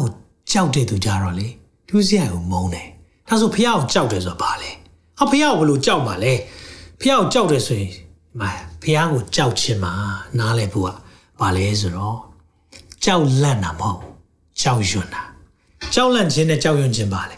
[0.51, 1.47] ကြောက်တဲ့သူကြတော့လေ
[1.89, 2.90] ဒုစရိုက်ကိုမုန်းတယ်
[3.31, 4.71] ဒါဆိုဖះကိုကြောက်တယ်ဆိုတာဘာလဲ
[5.17, 6.33] ဟာဖះကိုဘယ်လိုကြောက်မှာလဲ
[7.01, 7.91] ဖះကိုကြောက်တယ်ဆိုရင်
[8.39, 8.41] မ
[8.83, 9.93] ဖះကိုကြောက်ခြင်းမှာ
[10.39, 10.89] နားလဲဖို့က
[11.39, 12.17] ဘာလဲဆိုတော့
[13.03, 13.99] ကြောက်လန့်တာမဟုတ်
[14.61, 15.21] ကြောက်ရွံ့တာ
[15.93, 17.35] ကြောက်လန့်ခြင်းနဲ့ကြောက်ရွံ့ခြင်းပါလေ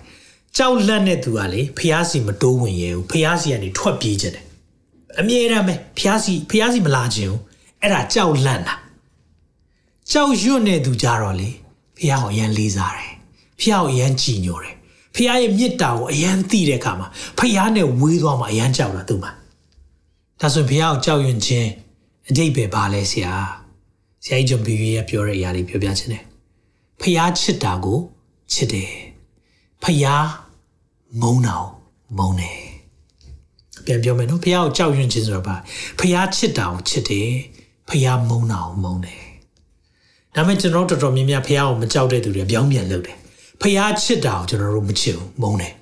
[0.58, 4.46] ကြောက်လန့်တဲ့သူကလေဖះစီမတိုးဝင်ရဲဘူးဖះစီကနေထွက်ပြေးခြင်းတယ်
[5.20, 7.42] အမြဲတမ်းပဲဖះစီဖះစီမလာခြင်းဘူး
[7.82, 8.76] အဲ့ဒါကြောက်လန့်တာ
[10.12, 11.50] ကြောက်ရွံ့တဲ့သူကြတော့လေ
[11.98, 13.12] ဖះကိုအရန်လေးစားတယ်
[13.60, 14.73] ဖះကိုအရန်ကြည်ညိုတယ်
[15.16, 17.08] ဖះရဲ့မေတ္တာကိုအရန်သိတဲ့အခါမှာ
[17.40, 19.32] ဖះနဲ့ဝေးသွားမှအရန်ကြောက်တာသူ့မှာ
[20.40, 21.70] ဒါဆိုဖះကိုကြောက်ရွံ့ခြင်း
[22.30, 23.34] အတိတ်ပဲပါလဲဆရာ
[24.26, 26.24] ဆရာကြီးဂျွန်ဘီဘီရဲ့ပြောတဲ့အရာတွေပြောပြခြင်းတယ်
[27.02, 28.00] ဖះချစ်တာကို
[28.54, 28.92] ချစ်တယ်
[29.84, 30.06] ဖះ
[31.22, 31.68] မုန်းတာကို
[32.18, 32.62] မုန်းတယ်
[33.86, 35.56] ပြန်ပြောမယ်နော်ဖះကိုကြောက်ရွံ့ခြင်းဆိုတော့ပါ
[36.00, 37.30] ဖះချစ်တာကိုချစ်တယ်
[37.90, 39.24] ဖះမုန်းတာကိုမုန်းတယ်
[40.36, 43.18] ဒါပေမဲ့ကျွန်တော်တော်တော်များများဖះကိုမကြောက်တဲ့သူတွေပြောင်းပြန်လုပ်တယ်
[43.64, 45.74] ဖះချစ်တာကိုကျွန်တော်တို့မချစ်ဘူးမုန်းတယ်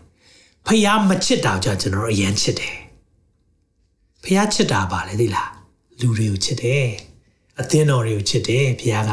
[0.67, 2.75] ဖះမချစ်တာကိုကျွန်တော်တို့အရန်ချစ်တယ်
[4.23, 5.51] ဖះချစ်တာပါလေသိလား
[5.99, 6.87] လူတွေကိုချစ်တယ်
[7.59, 9.09] အသင်းတော်တွေကိုချစ်တယ်ဖះက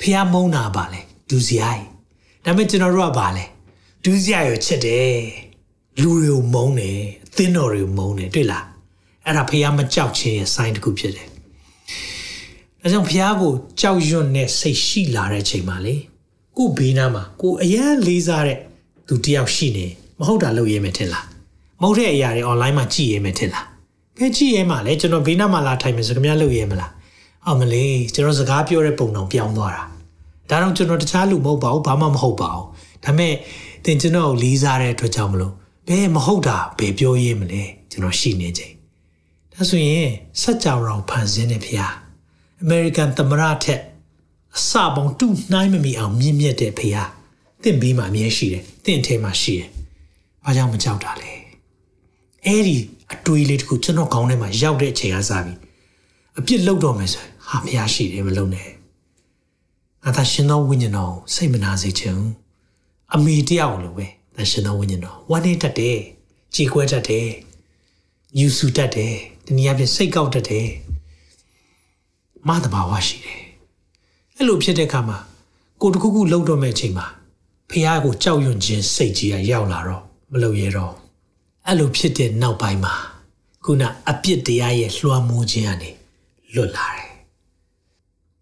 [0.00, 1.84] ဖះမုန်းတာပါလေဒူစရိုက်
[2.44, 3.44] ဒါပေမဲ့ကျွန်တော်တို့ကပါလေ
[4.04, 5.16] ဒူးစရိုက်ကိုချစ်တယ်
[6.00, 8.66] လူတွေကိုမုန်းတယ်အသင်းတော်တွေကိုမုန်းတယ်တွေ့လား
[9.24, 11.28] အဲ့ဒါဖះမကြောက်ခြင်းရဲ့ sign တစ်ခုဖြစ်တယ်
[12.80, 15.96] ဒါကြောင့်ဖះကိုကြောက်ရွံ့တဲ့စိတ်ရှိလာတဲ့ချိန်မှာလေ
[16.56, 18.58] ကိုဘေးနားမှာကိုအရန်လေးစားတဲ့
[19.08, 19.86] သူတယောက်ရှိနေ
[20.18, 21.26] မဟုတ်တာလုပ်ရဲမယ်ထင်လား
[21.80, 23.66] မဟုတ်တဲ့အရာတွေ online မှာကြည့်ရဲမယ်ထင်လား
[24.18, 26.90] ဘယ်ကြည့်ရဲမှာလဲကျွန်တော်ဘေးနားမှာလာထိုင်မယ်ဆိုကြများလုပ်ရဲမလား
[27.46, 29.82] အော်မလေးကျွန်တော်စကားပြောတဲ့ပုံတော်ပြောင်းသွားတာ
[30.50, 32.66] ဒါတော့ကျွန်တော်တခြားလူမဟုတ်ပါဘူးဘာမှမဟုတ်ပါဘူး
[33.04, 33.34] ဒါပေမဲ့
[33.84, 35.52] သင်ကျွန်တော်ကိုလေးစားတဲ့အတွက်ကြောင့်မလို့
[35.88, 38.72] ဘယ်မဟုတ်တာဘယ်ပြောရဲမလဲကျွန်တော်ရှိနေချိန်
[39.52, 40.08] ဒါဆိုရင်
[40.40, 41.94] စัจ java ကိုဖန်ဆင်းတဲ့ဖရား
[42.62, 43.80] အမေရိကန်သမ္မတထက်
[44.56, 47.10] အစပေါင်းတူနှိုင်းမမီအောင်မြင့်မြတ်တဲ့ဖရား
[47.62, 49.68] တင့်ဘေးမှာအမြဲရှိတယ်တင့်ထဲမှာရှိတယ်
[50.44, 51.32] ဘာကြောင့်မကြောက်တာလဲ
[52.46, 52.76] အဲ့ဒီ
[53.12, 55.54] အတွေးလေးတခုကျွန်တော်ခေါင်းထဲမှာရောက်တဲ့အချိန်ကစပြီ
[56.38, 58.68] အပြစ်လောက်တော့မယ်ဆိုဟာဖရားရှိတယ်မလုံနဲ့
[60.04, 62.18] ငါသာရှင်သောဝိညာဉ်တော်စိတ်မနာစေချင်
[63.14, 65.98] အမေတယောက်လိုပဲသာရှင်သောဝိညာဉ်တော်ဝမ်းနေတတ်တယ်
[66.54, 67.28] ကြည်ခွဲတတ်တယ်
[68.36, 69.14] ညူဆူတတ်တယ်
[69.46, 70.68] တနည်းအားဖြင့်စိတ်ကောက်တတ်တယ်
[72.48, 73.51] မသဘာဝရှိတယ်
[74.42, 75.18] အဲ့လိုဖြစ်တဲ့အခါမှာ
[75.80, 77.06] ကိုတခုခုလှုပ်တော့မဲ့အချိန်မှာ
[77.70, 80.02] ဖះကိုကြောက်ရွံ့ခြင်းစိတ်ကြီးကရောက်လာတော့
[80.32, 80.94] မလုပ်ရတော့
[81.66, 82.94] အဲ့လိုဖြစ်တဲ့နောက်ပိုင်းမှာ
[83.64, 85.90] ခုနအပြစ်တရားရဲ့လွှမ်းမိုးခြင်းကနေ
[86.54, 87.10] လွတ်လာတယ်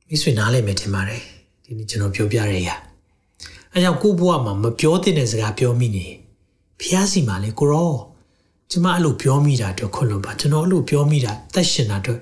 [0.06, 1.22] မိတ်ဆွေနားလည်မယ်ထင်ပါတယ်
[1.64, 2.76] ဒီနေ့ကျွန်တော်ပြောပြရတဲ့အရာ
[3.72, 6.06] အဲကြောင့်ကိုဘွားမှာမပြောသင့်တဲ့စကားပြောမိနေ
[6.80, 7.92] ဖះစီမှာလေကိုရော
[8.70, 12.18] ကျမအဲ့လိုပြောမိတာတော့ခွင့်လွတ်ပါကျွန်တော်အဲ့လိုပြောမိတာတက်ရှင်တာတော့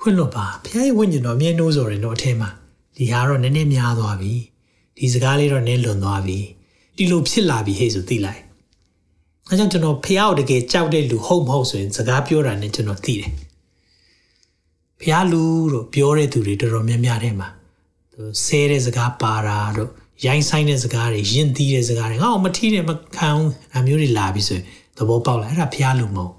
[0.00, 2.50] ခွင့်လွတ်ပါဖះရဲ့ဝိညာဉ်တော်အမြဲနှိုးစော်တယ်တော့အထဲမှာ
[3.00, 4.34] ဒီဟာတော့နည်းနည်းများသွားပြီ
[4.96, 6.38] ဒီစကားလေးတော့နည်းလွန်သွားပြီ
[6.96, 8.40] ဒီလိုဖြစ်လာပြီဟဲ့ဆိုသိလိုက်
[9.48, 13.32] အဲကြောင့်ကျွန်တော်ဖះကိုတကယ်ကြောက်တဲ့လူဟုတ်မဟုတ်ဆိုရင်စကားပြောတာနဲ့ကျွန်တော်သိတယ်
[15.00, 17.48] ဖះလူလို့ပြောတဲ့သူတွေတော်တော်များများထဲမှာ
[18.12, 19.90] သူဆဲတဲ့စကားပါတာတို့
[20.26, 24.64] ရိုင်းဆိုင်တဲ့စကားတွေယဉ်သီးတဲ့စကားတွေငါ့ကိုမထီးတယ်မခံဘူးအမျိုးတွေလာပြီဆိုရင်
[24.96, 26.32] သဘောပေါက်လာအဲ့ဒါဖះလူမဟုတ်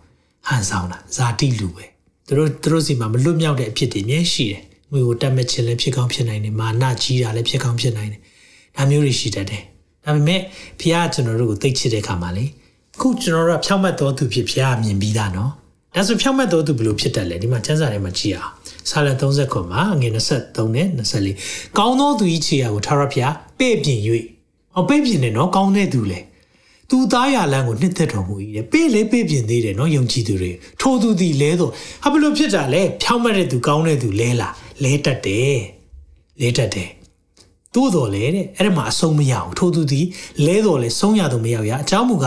[0.47, 1.85] ဟန်ဆောင်တာဇာတိလူပဲ
[2.27, 8.21] သူတို့သူတို့စီမှာမလွတ်မြောက်တဲ့အဖြစ်တွေအများရှိတယ် ငွေကိုတတ်မဲ့ခြင်းလည်းဖြစ်ကောင်းဖြစ်နိုင်တယ်မာနကြီးတာလည်းဖြစ်ကောင်းဖြစ်နိုင်တယ်
[8.77, 9.61] ဒါမျိုးတွေရှိတတ်တယ်
[10.05, 10.39] ဒါပေမဲ့
[10.79, 12.45] ဖះကျွန်တော်တို့ကိုသိချစ်တဲ့ခါမှာလေ
[13.01, 15.51] ခုကျွန်တော်တို့ကဖြောင့်မတ်တော်သူဖြစ်ဖះမြင်ပြီးသားနော်
[15.95, 18.51] ဒါဆိုဖြောင့်မတ်တော်သူဘယ်လိုဖြစ်တတ်လဲဒီမှာကျမ်းစာထဲမှာကြည့်အောင်
[18.89, 20.87] ဆာလ30ခုမှာငွေ23နဲ့
[21.31, 23.99] 24ကောင်းသောသူကြီးခြေရာကိုထာဝရဘုရားပဲ့ပြင်၍
[24.73, 26.19] ဟောပဲ့ပြင်တယ်နော်ကောင်းတဲ့သူလေ
[26.90, 31.70] သူသားရလန်းကိုနှစ်သက်တော်မူ၏တဲ့ပေးလေပေးပြင်သေးတယ်နော်ယုံကြည်သူတွေထိုသူသည်လဲတော့
[32.02, 34.48] ဟာဘလို့ဖြစ်တာလဲဖြောင်းမတ်တဲ့သူကောင်းတဲ့သူလဲလာ
[34.84, 35.58] လဲတတ်တယ်
[36.40, 36.90] လဲတတ်တယ်
[37.74, 40.06] သို့တော်လဲတဲ့အဲ့ဒါမှအဆုံးမရဘူးထိုသူသည်
[40.46, 42.26] လဲတော်လဲဆုံးရတော့မရောက်ရအเจ้าမူက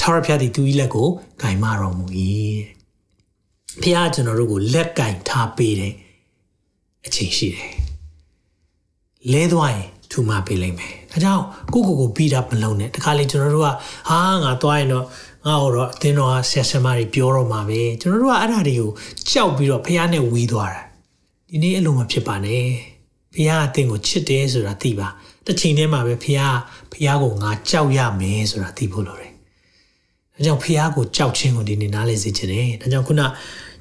[0.00, 1.08] ထာဝရဘုရားသည်သူ၏လက်ကို
[1.40, 2.06] ဂိုင်မတော်မူ၏
[3.82, 5.92] ဘုရားကျွန်တော်တို့ကိုလက်ကင်ထားပေးတဲ့
[7.06, 7.72] အချိန်ရှိတယ်
[9.32, 11.43] လဲသွားရင် ထူမပေးလိုက်မယ်။ဒါကြောင့်
[11.73, 13.69] ကိုကိုကိုပြီးတာမလုံးနဲ့တခါလေကျွန်တော်တို့က
[14.09, 15.05] ဟာငါသွားရင်တော့
[15.45, 18.89] ငါ့ဟိုတော့အတင်းတော်ကဆက်ဆံမတွေပြောတော့မှာပဲကျွန်တော်တို့ကအဲ့ဒါတွေကို
[19.29, 20.81] ကြောက်ပြီးတော့ဖះနဲ့ဝေးသွားတာ
[21.49, 22.63] ဒီနေ့အဲ့လိုမဖြစ်ပါနဲ့
[23.33, 25.07] ဖះအတင်းကိုချစ်တယ်ဆိုတာသိပါ
[25.45, 26.39] တစ်ချိန်တည်းမှာပဲဖះ
[26.91, 29.31] ဖះကိုငါကြောက်ရမယ်ဆိုတာသိဖို့လိုတယ်
[30.33, 33.21] ဒါကြောင့်ဖះကိုကြောက်ခြင်းကိုဒီနေ့နားလည်စေချင်တယ်ဒါကြောင့်ခုန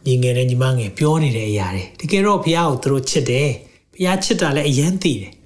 [0.06, 3.48] ညီငယ်နဲ့ညီမငယ်ပြောနေတဲ့အရာတွေတကယ်တော့ဖះကိုသူတို့ချစ်တယ်
[3.94, 5.41] ဖះချစ်တာလည်းအရင်သိတယ်ဒါ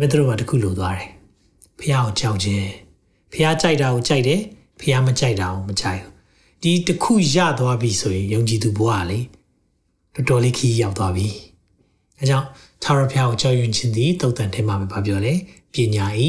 [0.00, 1.08] ပေမဲ့သူတို့ကတခုလိုသွားတယ်
[1.78, 2.68] ဖះကိုကြောက်ခြင်း
[3.32, 4.40] ဖះကြိုက်တာကိုကြိုက်တယ်
[4.80, 6.12] ဖះမကြိုက်တာကိုမကြိုက်ဘူး
[6.62, 9.20] ဒီတခုရသွားပြီဆိုရင်ယုံကြည်သူဘဝလေ
[10.14, 11.28] တော်တော်လေးခီးရောက်သွားပြီ
[12.18, 12.46] အဲကြောင့်
[12.82, 15.32] ထာဝရဘုရားကိုကြောက်ရွံ့ခြင်းသည်တုတ်တန်ထဲမှာပဲပြောလဲ
[15.72, 16.28] ပညာဤ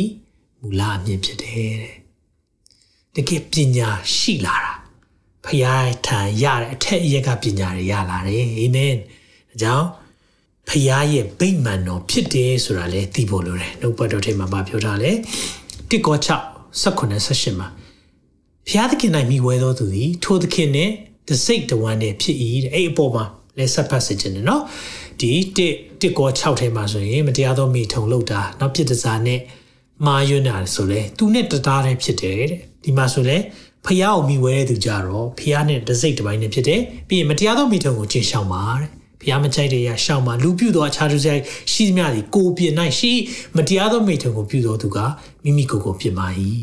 [0.59, 4.74] မူလအမြင့်ဖြစ်တယ်တဲ့တကယ်ပညာရှိလာတာ
[5.45, 9.88] ဖျားထံရတဲ့အထက်အရက်ကပညာတွေရလာတယ်အာမင်ဒါကြောင့်
[10.70, 15.15] ဖျားရဲ့ဗိမာန်တော်ဖြစ်တယ်ဆိုတာလေသိဖို့လိုတယ်နှုတ်ပတ်တော်ထဲမှာပြောထားတယ်
[15.89, 16.28] တစ်ကော6
[16.84, 17.68] 18 18မှာ
[18.70, 20.91] ဖျားသခင်၌မိဝဲသောသူသည်ထိုသခင်နှင့်
[21.30, 23.26] တစိတ်တဝမ်းနဲ့ဖြစ်၏တဲ့အဲ့အပေါ်မှာ
[23.57, 24.63] လဲဆက်ဖတ်စေခြင်းနဲ့နော်
[25.20, 29.39] ဒီတစ်တစ်ကော6ထဲမှာဆိုရင်မတရားသောမိထုံလောက်တာနောက်ပြစ်ဒဇာနဲ့
[30.05, 32.49] မာယွန်းတာဆိုလဲသူနဲ့တသားတည်းဖြစ်တယ်တဲ့
[32.84, 33.38] ဒီမှာဆိုလဲ
[33.86, 38.89] ဖះကိုမိဝဲတဲ့သူကြတော့ဖះနဲ့တစိတ်တစ်ပိုင်းနဲ့ဖြစ်တယ်ပြီးရင်မတရားသောမိထုံကိုကျင့်ရှောင်ပါတဲ့
[39.28, 43.11] ဖះမကြိုက်တဲ့ရရှောင်ပါလူပြုသောအခြားသူဆိုင်ရှိသမျှဒီကိုပြင်းနိုင်ရှိ
[43.55, 44.97] မတရားသောမိထုံကိုပြုသောသူက
[45.43, 46.28] မိမိကိုယ်ကိုပြစ်ပါ၏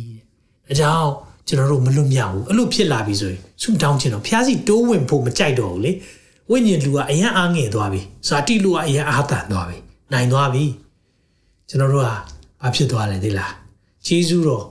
[0.69, 1.11] တဲ့ဒါကြောင့်
[1.49, 5.93] ကျွန်တော်တို့မလွတ်မြောက်ဘူးအဲ့လိုဖြစ်လာပြီဆိုရင်ဆုတောင်းခြင်းတော့ဖះစီတိုးဝင်ဖို့မကြိုက်တော့ဘူးလေ
[6.51, 9.77] ဝိညာဉ်လူကအရင်အားငယ်သွားပြီဇာတိလူကအရင်အားတန်သွားပြီ
[10.13, 10.65] နိုင်သွားပြီ
[11.69, 12.09] ကျွန်တော်တို့က
[12.63, 13.53] ဘာဖြစ်သွားလဲသိလား
[14.07, 14.65] ဂျေဇုတော်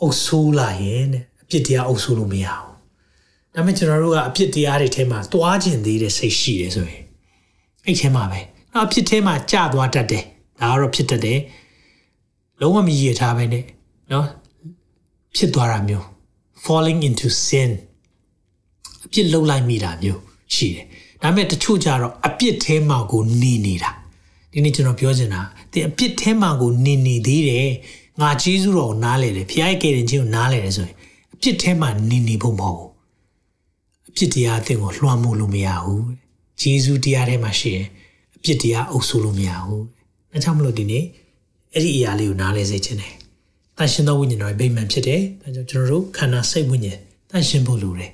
[0.00, 2.70] အုပ်ဆိုးလာရင်တဲ့အပြစ်တရားအုပ်ဆိုးလို့မရဘူး
[3.54, 6.99] ဒါပေမဲ့ကျွန်တော်တို့ကအပြစ်တရားတွေထဲမှာတွားကျင်သေးတဲ့စိတ်ရှိတယ်ဆိုရင်
[7.86, 8.40] အဲ့ထဲမှာပဲ
[8.72, 10.24] နောက်အပြစ်ထဲမှာကြာသွားတတ်တယ်
[10.60, 11.40] ဒါကတော့ဖြစ်တတ်တယ်
[12.60, 13.64] လုံးဝမရည်ထားပဲနဲ့
[14.12, 14.26] နော်
[15.36, 16.04] ဖြစ်သွားတာမျိုး
[16.64, 17.70] falling into sin
[19.04, 20.20] အပြစ်လုံးလိုက်မိတာမျိုး
[20.54, 20.84] ရှိတယ်
[21.22, 23.90] ဒါပေမဲ့တချို့ကြတော့အပြစ်ထဲမှာကိုနေနေတာ
[24.52, 27.68] ဒီနေ့ကျွန်တော်ပြောချင်တာတင်အပြစ်ထဲမှာကိုနေနေသေးတယ်
[28.20, 30.96] ငါဂျေဇုတော်ကိုနားလဲတယ်ဖခင်ရဲ့ကယ်တင်ခြင်းကိုနားလဲတယ်ဆိုရင်
[31.34, 32.90] အပြစ်ထဲမှာနေနေဖို့မဟုတ်ဘူး
[34.08, 36.04] အပြစ်တရားအသင်ကိုလွှမ်းမိုးလို့မရဘူး
[36.60, 37.86] ဂျေဇုတရားထဲမှာရှိရင်
[38.36, 39.84] အပြစ်တရားအုပ်ဆိုးလို့မရဘူး
[40.32, 41.04] အဲကြောင့်မလို့ဒီနေ့
[41.74, 43.14] အဲ့ဒီအရာလေးကိုနားလဲစေချင်တယ်
[43.78, 46.98] တန်ရှင်သောဝိညာဉ်တော်ရဲ့ဗိမာန်ဖြစ်တယ်ဒါကြောင့်ကျွန်တော်တို့ခန္ဓာစိတ်ဝိညာဉ်
[47.30, 48.12] တန်ရှင်ဖို့လိုတယ်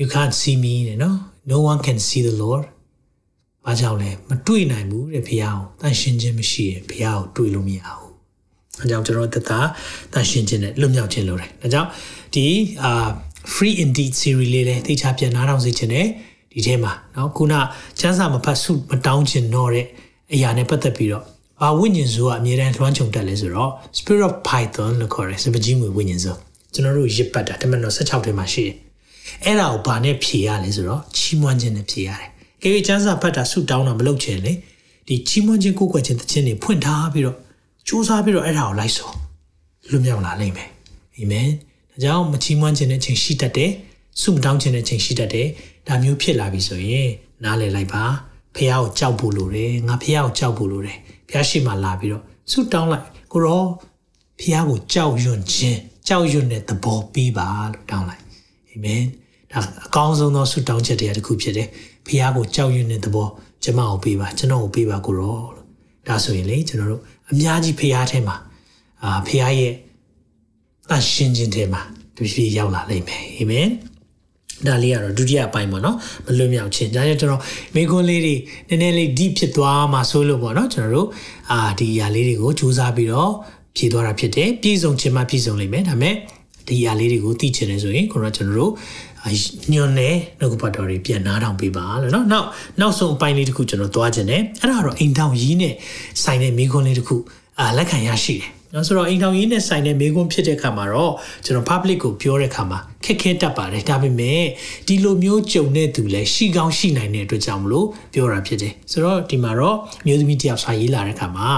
[0.00, 1.16] you can't see me တဲ့နော်
[1.52, 2.64] no one can see the lord
[3.64, 8.12] ဘာကြောင့်လဲမတွေ့နိုင်ဘူးတဲ့ဘုရားကိုတန်ရှင်ခြင်းမရှိရင်ဘုရားကိုတွေ့လို့မရဘူး
[8.80, 9.44] အဲကြောင့်ကျွန်တော်တသက်
[10.12, 11.88] တန်ရှင်ခြင်းနဲ့လွတ်မြောက်ခြင်းလိုတယ်ဒါကြောင့်
[12.34, 12.46] ဒီ
[12.82, 13.08] အာ
[13.54, 16.06] free indeed series လေးလည်းသိချပြန်နားထောင်စေခြင်းနဲ့
[16.53, 17.53] ဒီထဲမှာเนาะခုန
[17.99, 19.85] ချမ်းစာမဖတ်စုမတောင်းခြင်းတော့တဲ့
[20.33, 21.23] အရာနဲ့ပတ်သက်ပြီးတော့
[21.61, 26.33] ဘာဝိညာဉ်စုကအမြဲတမ်းလွှမ်းခြုံတက်လဲဆိုတော့ spirit of python လို့ခေါ်တယ်စပကြီးငွေဝိညာဉ်စု
[26.73, 28.75] ကျွန်တော်တို့ရစ်ပတ်တာတမန်တော်16ထဲမှာရှိတယ်
[29.45, 32.29] အဲ့ဒါကိုဘာနဲ့ဖြေရလဲဆိုတော့ချီးမွမ်းခြင်းနဲ့ဖြေရတယ်။
[32.61, 34.53] ကေကေချမ်းစာဖတ်တာဆုတောင်းတာမလုပ်ချင်လေ
[35.07, 37.37] ဒီချီးမွမ်းခြင်းကိုယ်ကွယ်ခြင်းတခြင်းတွေဖွင့်ထားပြီးတော့
[37.87, 39.09] စူးစမ်းပြီးတော့အဲ့ဒါကိုလိုက်စော
[39.89, 40.69] လွတ်မြောက်လာနိုင်မယ်။
[41.15, 41.47] အာမင်။
[41.91, 43.71] ဒါကြောင့်မချီးမွမ်းခြင်းနဲ့ချိန်ရှိတတ်တယ်။
[44.21, 45.47] ဆုမတောင်းခြင်းနဲ့ချိန်ရှိတတ်တယ်။
[45.86, 47.08] ဒါမျိုးဖြစ်လာပြီဆိုရင်
[47.44, 48.04] နားလည်လိုက်ပါ။
[48.56, 53.64] ဖះကိုကြောက်ဖို့လိုတယ်။ငါဖះကိုကြောက်ဖို့လိုတယ်။ဖះရှိမှလာပြီးတော့ဆုတောင်းလိုက်ကိုရော
[54.40, 55.78] ဖះကိုကြောက်ရွံ့ခြင်း
[56.08, 58.22] ကြောက်ရွံ့တဲ့သဘောပေးပါလို့တောင်းလိုက်။
[58.70, 59.02] အာမင်။
[59.52, 61.68] ဒါအကောင်းဆုံးသောဆုတောင်းချက်တရားတစ်ခုဖြစ်တယ်
[62.06, 63.28] ဖះကိုကြောက်ရွံ့တဲ့သဘော
[63.62, 65.66] ကျွန်မကိုပေးပါကျွန်တော်ကိုပေးပါကိုရောလို့
[66.08, 68.36] ဒါဆိုရင်လေကျွန်တော်တို့အများကြီးဖះထဲမှာ
[69.02, 69.72] အာဖះရဲ့
[70.90, 71.82] တန်ရှင်းခြင်းထဲမှာ
[72.16, 73.68] တဖြည်းရောက်လာလိမ့်မယ်အာမင်
[74.67, 77.41] ဒါလေးကတော့ဒုတိယအပိုင်းပေါ့နော်မလွတ်မြောက်ခြင်းဒါကြောင့်ကျွန်တော်
[77.75, 78.35] မိကွန်းလေးတွေ
[78.69, 81.07] နည်းနည်းလေး deep ဖြစ်သွားမှဆိုလို့ပေါ့နော်ကျွန်တော်တို့
[81.51, 83.31] အာဒီအရာလေးတွေကိုစူးစမ်းပြီးတော့
[83.75, 86.15] ဖြည့်သွားတာဖြစ်တယ်ပြည့်စုံခြင်းမှပြည့်စုံလိမ့်မယ်ဒါပေမဲ့
[86.67, 88.71] ဒီအရာလေးတွေကိုသိချင်တယ်ဆိုရင်ကိုတော့ကျွန်တော်တို့
[89.73, 92.47] ညွန်နေနှုတ်ကပတ်တော်တွေပြန်နားထောင်ပေးပါလို့เนาะနောက်
[92.79, 95.73] နောက်ဆုံးအပိုင်းလေးတစ်ခုကျွန်တော်သွားခြင်းတယ်အဲ့ဒါကတော့အိမ်တောင်ကြီးနဲ့
[96.23, 97.15] ဆိုင်တဲ့မိခွန်းလေးတစ်ခု
[97.59, 101.12] အာလက်ခံရရှိတယ် နော်ဆိုတော့အိမ်ထောင်ကြီးနဲ့ဆိုင်တဲ့မိကွန်းဖြစ်တဲ့ခါမှာတော့
[101.44, 104.42] ကျွန်တော် public ကိုပြောတဲ့ခါမှာခက်ခဲတတ်ပါတယ်ဒါပေမဲ့
[104.86, 111.48] ဒီလိုမျိုးကြုံတဲ့သူလည်းရှိကောင်းရှိနိုင်တဲ့အတွက်ကြောင့်မလို့ပြောတာဖြစ်တယ်ဆိုတော့ဒီမှာတော့မျိုးသမီးတယောက်စာရေးလာတဲ့ခါမှာ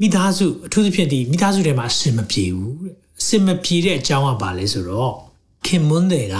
[0.00, 5.12] မိသားစုအထူးသဖြင့်ဒီမိသားစုထဲမှာအဆင်မပြေဘူးတဲ့အဆင်မပြေတဲ့အကြောင်းကဘာလဲဆိုတော့
[5.66, 6.36] ခင်မွန်းတွေက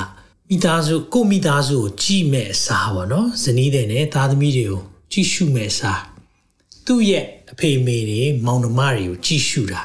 [0.50, 4.82] မိသားစုကိုမိသားစုကိုကြည့်မဲ့အစားပေါ့နော်ဇနီးတွေနဲ့သားသမီးတွေကို
[5.12, 6.00] ကြည့်ရှုမဲ့အစား
[6.86, 7.24] သူ့ရဲ့
[7.54, 9.82] အဖေမေတွေမောင်နှမတွေကိုကြည့်ရှုတာ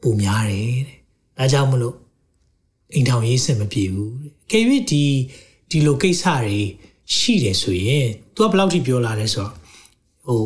[0.00, 0.96] ပုံများတယ်တဲ့
[1.38, 1.96] ဒါကြောင့်မလို့
[2.94, 4.60] အိမ်ထောင်ရေးစင်မပြေဘူးတဲ့ကေ၍
[4.90, 5.04] ဒီ
[5.70, 6.58] ဒီလိုကိစ္စတွေ
[7.14, 9.52] ရှိတယ်ဆိုရင် तू ကဘယ်လောက်ထိပြောလာလဲဆိုတော့
[10.26, 10.42] ဟို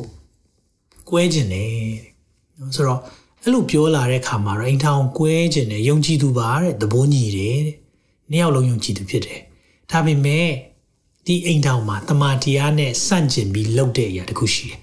[1.08, 1.68] ကွဲကျင်တယ်
[2.02, 3.00] တဲ့ဆိုတော့
[3.42, 7.76] အဲ့လိုပြောလာတဲ့ခါမှာတော့အိမ်ထောင်ကွဲကျင်တယ်ယုံကြည်သူပါတဲ့သဘောညီတယ်တဲ့
[8.30, 9.40] နှစ်ယောက်လုံးယုံကြည်သူဖြစ်တယ်
[9.90, 10.48] ဒါပေမဲ့
[11.26, 14.81] ဒီအိမ်ထောင်မှာတမာတရားနဲ့စန့်ကျင်ပြီးလုပ်တဲ့အရာတခုရှိတယ်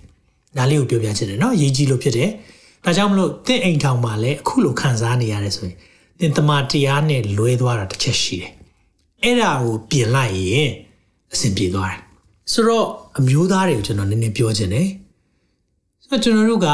[0.58, 2.30] ဒါလေးကိုပြောပြချင်တယ်နော်ရေးကြည့်လို့ဖြစ်တယ်
[2.84, 5.78] ဒါကြောင့်မလို့တင့်အိမ်ထောင်မှာလည်းအခုလိုခံစားနေရတယ်ဆိုရင်
[6.20, 8.52] တင်တမာတရားနဲ့လွဲသွားတာတစ်ချက်ရှိတယ်
[9.24, 10.70] အဲ့ဒါကိုပြင်လိုက်ရင်
[11.34, 12.00] အဆင်ပြေသွားတယ်
[12.52, 12.88] ဆိုတော့
[13.18, 14.88] အမျိုးသားတွေကိုကျွန်တော်နည်းနည်းပြောချင်တယ်
[16.04, 16.68] ဆိုတော့ကျွန်တော်တို့က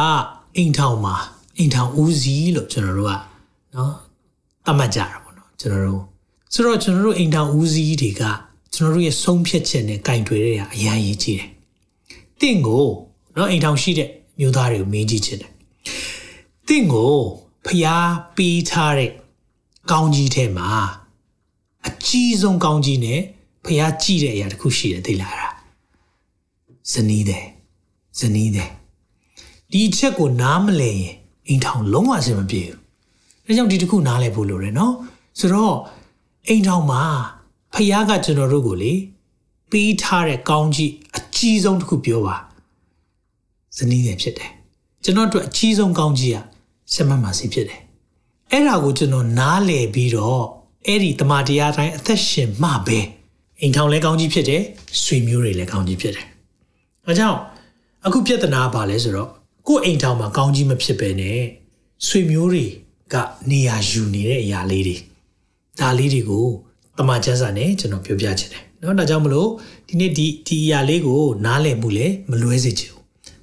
[0.57, 1.15] အိမ်ထောင်မှာ
[1.57, 3.13] အိမ်ထောင်ဦးစီးလို့ကျွန်တော်တို့က
[3.76, 3.93] နော်
[4.65, 6.01] သတ်မှတ်ကြတာပေါ့နော်ကျွန်တော်တို့
[6.53, 8.23] ဆိုတော့ကျွန်တော်တို့အိမ်ထောင်ဦးစီးတွေက
[8.76, 11.49] ကျွန်တော်တို့ရဲ့ဆုံးဖြတ်ချက်နဲ့ကင်တွယ်တဲ့အရာအများကြီးကြီးတယ်
[12.39, 12.86] တင့်ကို
[13.36, 14.10] နော်အိမ်ထောင်ရှိတဲ့
[14.40, 15.52] မျိုးသားတွေကိုမေးကြည့်ချင်တယ်
[16.68, 17.16] တတင့်ကို
[17.68, 19.12] ဖျားပေးထားတဲ့
[19.92, 20.70] ကောင်းကြီးထဲမှာ
[21.88, 23.22] အကြီးဆုံးကောင်းကြီးနဲ့
[23.66, 25.54] ဖျားကြည့်တဲ့အရာတစ်ခုရှိတယ်သိလားလား
[26.92, 27.46] ဇနီးတယ်
[28.20, 28.70] ဇနီးတယ်
[29.72, 31.14] ဒီအချက်ကိုနားမလည်ရင်
[31.48, 32.62] အိမ်ထောင်လုံးဝအဆင်မပြေ
[33.46, 34.94] ဘူးဒါကြောင့်ဒီတစ်ခုနားလည်ဖို့လိုတယ်နော်
[35.40, 35.76] ဆိုတော့
[36.48, 37.04] အိမ်ထောင်မှာ
[37.74, 38.94] ဖျားကကျွန်တော်တို့ကိုလေ
[39.72, 42.36] ပေးထားတဲ့ကောင်းကြီးအကြီးဆုံးတစ်ခုပြောပါ
[43.78, 44.51] ဇနီးတယ်ဖြစ်တယ်
[45.03, 46.45] ကျွန်တော်တို့အကြီးဆုံးကောင်းကြီးอ่ะ
[46.93, 47.82] ရှမတ်မာစီဖြစ်တယ်
[48.51, 50.43] အဲ့ဒါကိုကျွန်တော်နားလည်ပြီးတော့
[50.88, 52.99] အဲ့ဒီတမန်တရားတိုင်းအသက်ရှင်မှပဲ
[53.61, 54.61] အိမ်ထောင်လည်းကောင်းကြီးဖြစ်တယ်
[55.03, 56.26] ဆွေမျိုးတွေလည်းကောင်းကြီးဖြစ်တယ်။
[57.05, 57.39] အဲကြောင့်
[58.05, 59.30] အခုပြဿနာပါလဲဆိုတော့
[59.67, 61.39] ကို့အိမ်ထောင်မှာကောင်းကြီးမဖြစ်ပဲနဲ့
[62.07, 62.65] ဆွေမျိုးတွေ
[63.13, 63.15] က
[63.49, 64.97] နေရာယူနေတဲ့အရာလေးတွေ
[65.80, 66.47] ဒါလေးတွေကို
[66.97, 69.49] တမန်ကျမ်းစာနဲ့ကျွန်တော်ပြောပြချင်တယ်။နော်ဒါကြောင့်မလို့
[69.88, 72.95] ဒီနေ့ဒီဒီအရာလေးကိုနားလည်မှုလည်းမလွဲစေချင်ဘူး။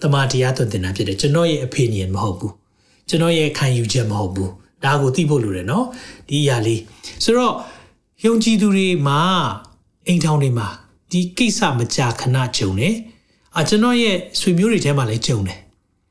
[0.02, 2.52] တမန်တရားသွန်သင်တာဖြစ်တယ်ကျွန်တော်ရဲ့ opinion မဟုတ်ဘူး။
[3.08, 4.50] ကျွန်တော်ရဲ့ခံယူချက်မဟုတ်ဘူး။
[4.84, 5.86] ဒါကိုသိဖို့လိုတယ်နော်
[6.28, 6.80] ဒီအရာလေး
[7.24, 7.54] ဆိုတော့
[8.24, 9.20] ယုံကြည်သူတွေမှာ
[10.06, 10.68] အိမ်ထောင်တွေမှာ
[11.10, 12.94] ဒီကိစ္စမကြာခဏကြုံတယ်
[13.56, 15.58] အာကျွန်တော်ရဲ့ဆွေမျိုးတွေထဲမှာလည်းကြုံတယ်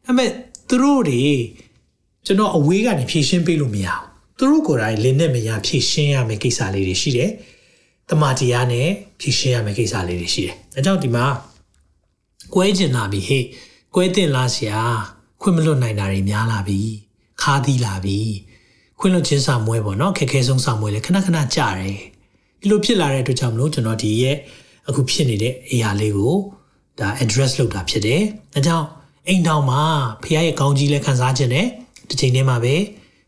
[0.05, 0.29] ဒါပေမဲ့
[0.67, 1.21] သူတို့တွေ
[2.25, 4.03] ကျွန်တော်အဝေးကနေဖြည့်ရှင်းပေးလို့မရဘူး
[4.37, 7.31] သူတို့ကိုယ်တိုင်လင်းနဲ့မရဖြည့်ရှင်းရမယ့်ကိစ္စလေးတွေရှိတယ်
[8.09, 8.87] တမာတရားနဲ့
[9.19, 11.25] ဖြည့်ရှင်းရမယ့်ကိစ္စလေးတွေရှိတယ်အဲကြောင့်ဒီမှာ
[12.53, 13.43] ကွဲကျင်လာပြီဟေ့
[13.95, 14.79] ကွဲတင်လာစရာ
[15.41, 16.81] ခွင့်မလွတ်နိုင်တာတွေများလာပြီ
[17.41, 18.19] ခါးသီးလာပြီ
[18.99, 21.97] ခွင့်လွတ်ခြင်းစာမွဲပေါ့နော်ခက်ခဲဆုံးစာမွဲလေခဏခဏကြာတယ်
[22.61, 24.35] ဒီလိုဖြစ်လာတဲ့အတွက်ကြောင့်မလို့ကျွန်တော်ဒီရဲ့
[24.89, 26.35] အခုဖြစ်နေတဲ့အရာလေးကို
[26.99, 28.21] ဒါ address လုပ်တာဖြစ်တယ်။
[28.53, 28.87] ဒါကြောင့်
[29.27, 29.81] အိမ်တော်မှာ
[30.23, 31.67] ဖခင်ရဲ့ကောင်းကြီးလည်းခံစားခြင်းနဲ့
[32.09, 32.75] တစ်ချိန်တည်းမှာပဲ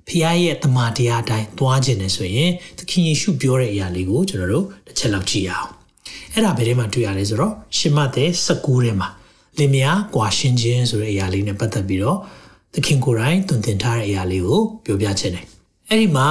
[0.07, 5.69] ဖခင်ရဲ့တမန်တရားအတိုင်းသွားခြင်းနဲ့ဆိုရင်သခင်ယေရှုပြောတဲ့အရာလေးကိုကျွန်တော်တို့တစ်ချက်လောက်ကြည့်အောင်။
[6.33, 9.09] အဲ့ဒါဘယ်ထဲမှာတွေ့ရလဲဆိုတော့ရှင်မသက်19ထဲမှာ
[9.59, 12.17] လင်မယားကွာရှင်းခြင်းဆိုတဲ့အရာလေးနဲ့ပတ်သက်ပြီးတော့
[12.73, 15.45] သခင်ကိုယ်တိုင်တွင်တင်ထားတဲ့အရာလေးကိုပြောပြခြင်းတယ်။
[15.89, 16.27] အဲ့ဒီမှာ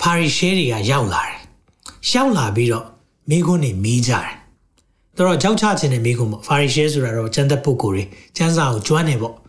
[0.00, 1.38] ဖာရီရှဲတွေကရောက်လာတယ်
[2.12, 2.86] ရောက်လာပြီးတော့
[3.30, 4.34] မိခွန်းနေမေးကြတယ်။
[5.16, 8.04] တော်တော့ကြောက်ချခြင်းနဲ့မိခွန်းပေါ့။ဖာရီရှဲဆိုတာတော့ကျမ်းသက်ပုဂ္ဂိုလ်တွေ
[8.36, 9.34] ကျမ်းစာကိုကျွမ်းနေပေါ့။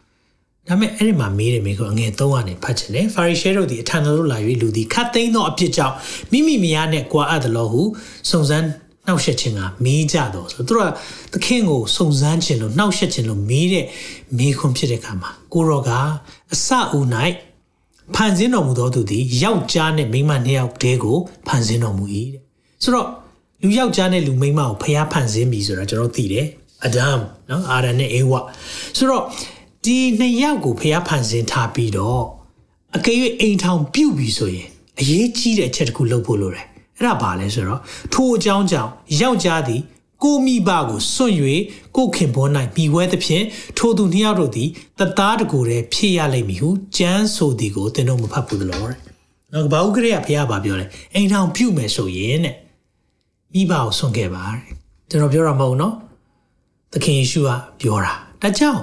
[0.68, 5.96] ဒါပေမဲ့အဲ့ဒီမှာမေးတယ်မိခွန်းအငယ်၃ကနေဖတ်ခြင်းနဲ့ဖာရီရှဲတို့ဒီအထံတော်သို့လာ၍လူသည်ခတ်သိမ်းသောအပြစ်ကြောင့်
[6.32, 7.82] မိမိမယားနဲ့ကြွားအပ်သလိုဟု
[8.30, 8.68] စုံစမ်း
[9.08, 10.89] နှောက်ယှက်ခြင်းကမေးကြတော့ဆိုတော့
[11.32, 13.86] သူကသခင်ကိုစုံစမ်းခြင်းလို့နှောက်ယှက်ခြင်းလို့မေးတဲ့
[14.38, 15.91] မေးခွန်းဖြစ်တဲ့အခါမှာကိုရောက
[16.54, 17.06] အစအဦး၌
[18.16, 22.41] ဖန်ဆင်းတော်မူသောသူသည်ယောက်ျားနဲ့မိန်းမနှစ်ယောက်တည်းကိုဖန်ဆင်းတော်မူ၏တဲ့
[22.84, 23.08] ဆိုတော့
[23.62, 26.45] လူယောက်ျားနဲ့လူမိန်းမကိုဖျားဖန်ဆင်းပြီဆိုတာကျွန်တော်သိတယ်
[26.86, 28.34] အဒမ်နော်အာရန်နဲ့အေဝ
[28.97, 29.24] ဆိုတော့
[29.86, 32.24] ဒီနှစ်ယောက်ကိုဖျားဖန်ဆင်းထားပြီးတော့
[32.95, 34.68] အကယ်၍အိမ်ထောင်ပြုတ်ပြီဆိုရင်
[34.99, 36.66] အရေးကြီးတဲ့အချက်တစ်ခုလုပ်ဖို့လိုတယ်
[36.98, 37.82] အဲ့ဒါဘာလဲဆိုတော့
[38.14, 38.91] ထိုအကြောင်းကြောင့်
[39.22, 39.82] ယောက်ျားသည်
[40.24, 41.36] ကိုမိဘကိုစွန့်၍
[41.98, 43.46] ကိုခင်ဘော၌မိဝဲသဖြင့်
[43.78, 44.70] ထိုသူနှစ်ယောက်တို့သည်
[45.00, 48.98] တသားတကူတည်းဖြစ်ရလိမ့်မည်ဟုကြမ်းဆိုသည်ကိုသင်တို့မဖတ်ဘူးလို့တဲ့။
[49.54, 52.56] နော်ဘာဥကရေကဖះပါပြောတယ်။အိမ်ထောင်ပြုတ်မယ်ဆိုရင်တဲ့
[53.54, 54.62] မိဘကိုစွန့်ခဲ့ပါတဲ့။
[55.10, 55.94] ကျွန်တော်ပြောတာမဟုတ်နော်။
[56.94, 57.50] သခင်ယေရှုက
[57.82, 58.82] ပြောတာ။ဒါကြောင့်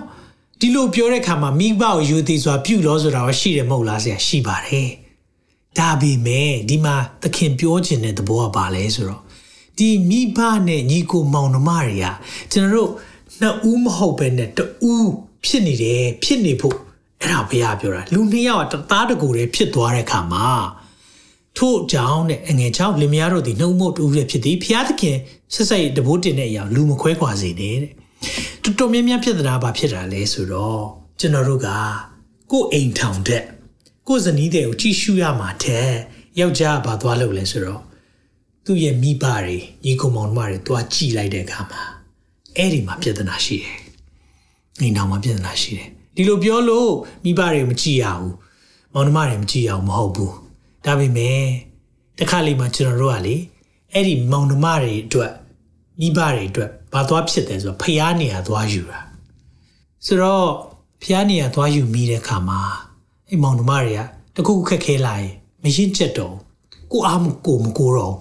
[0.60, 4.88] ဒီလိုပြောတဲ့ခါမှာမိဘကိုယူသည်စွာပြုတ်လို့ဆိုတာရောရှိတယ်မဟုတ်လားဆရာရှိပါတယ်။
[5.78, 9.22] ဒါပေမဲ့ဒီမှာသခင်ပြောခြင်းတဲ့သဘောကဘာလဲဆိုတော့
[9.78, 12.06] ဒီမိဘနဲ့ညီကိုမောင်နှမတွေက
[12.52, 12.90] ကျွန်တော်တို့
[13.40, 14.58] နှစ်ဦးမဟုတ်ပဲနဲ့တ
[14.90, 15.10] ဦး
[15.44, 16.76] ဖြစ်နေတယ်ဖြစ်နေဖို့
[17.20, 20.46] အဲ့ဒါဘုရားပြောတာလူနှစ်ယောက်ကတသားတကူတည်းဖြစ်သွားတဲ့ခါမှာ
[21.58, 25.16] ထို့ကြောင့်တဲ့အငယ်ချောင်းလင်မယားတို့ဒီနှုတ်မို့တူရဖြစ်သည်ဘုရားသခင်
[25.54, 27.92] ဆက်ဆက်တဘိုးတင်တဲ့အရာလူမခွဲခွာစေနဲ့တဲ့
[28.64, 30.82] တော်တော်များများဖြစ်တာဘာဖြစ်တာလဲဆိုတော့
[31.20, 31.68] ကျွန်တော်တို့က
[32.50, 33.42] ကိုယ်အိမ်ထောင်တဲ့
[34.12, 35.90] ကိုယ်ဇနီးတဲ့ကိုကြည့်ရှုရမှာတဲ့
[36.40, 37.82] ယောက်ျားကဘာသွားလုပ်လဲဆိုတော့
[38.64, 41.82] သူ့ရဲ့မိဘတွေညီကောင်မောင်နှမတွေတွားကြည့်လိုက်တဲ့အခါမှာ
[42.56, 43.76] အဲ့ဒီမှာပြဿနာရှိတယ်။
[44.80, 46.92] အိမ်တော်မှာပြဿနာရှိတယ်။ဒီလိုပြောလို့
[47.24, 48.32] မိဘတွေမကြည့်ရဘူး။
[48.94, 50.32] မောင်နှမတွေမကြည့်ရအောင်မဟုတ်ဘူး။
[50.84, 51.40] ဒါပေမဲ့
[52.18, 53.36] တခါလေမှကျွန်တော်တို့ကလေ
[53.92, 55.32] အဲ့ဒီမောင်နှမတွေအတွက်
[56.00, 59.00] မိဘတွေအတွက်ဘာသွားဖြစ်တယ်ဆိုတော့ဖျားနေရသွားယူတာ။
[60.06, 60.46] ဆိုတော့
[61.02, 62.60] ဖျားနေရသွားယူမိတဲ့အခါမှာ
[63.30, 64.00] အဲ့မောင်နှမတွေက
[64.36, 66.34] တခုခုခက်ခဲလာရင်မရင်ချက်တော့
[66.92, 68.16] ကိုအားမကိုမကိုတော့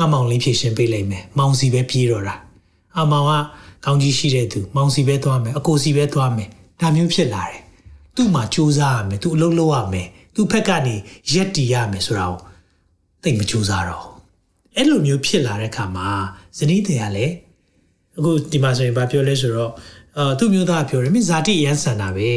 [0.00, 2.36] အမောင်လေးဖြည့်ရှင်ပေးလိုက်မယ်မောင်စီပဲပြေးတော့တာ
[2.98, 3.32] အမောင်က
[3.84, 6.48] ကောင်းကြီးရှိတဲ့သူမောင်စီပဲသွားမယ်အကိုစီပဲသွားမယ်
[6.80, 7.60] ဒါမျိုးဖြစ်လာတယ်
[8.16, 10.96] သူ့မှာစူးစမ်းရမယ်သူအလုပ်လုပ်ရမယ်သူ့ဖက်ကနေ
[11.32, 12.38] ရက်တီရမယ်ဆိုတာကို
[13.22, 14.06] သိမစူးစမ်းတော့
[14.76, 16.08] အဲ့လိုမျိုးဖြစ်လာတဲ့အခါမှာ
[16.58, 17.34] ဇနီးတွေကလည်း
[18.18, 19.72] အခုဒီမှာဆိုရင်ဗာပြောလဲဆိုတော့
[20.18, 22.30] အာသူ့မျိုးသားပြောတယ်မင်းဇာတိရန်ဆန်တာပဲ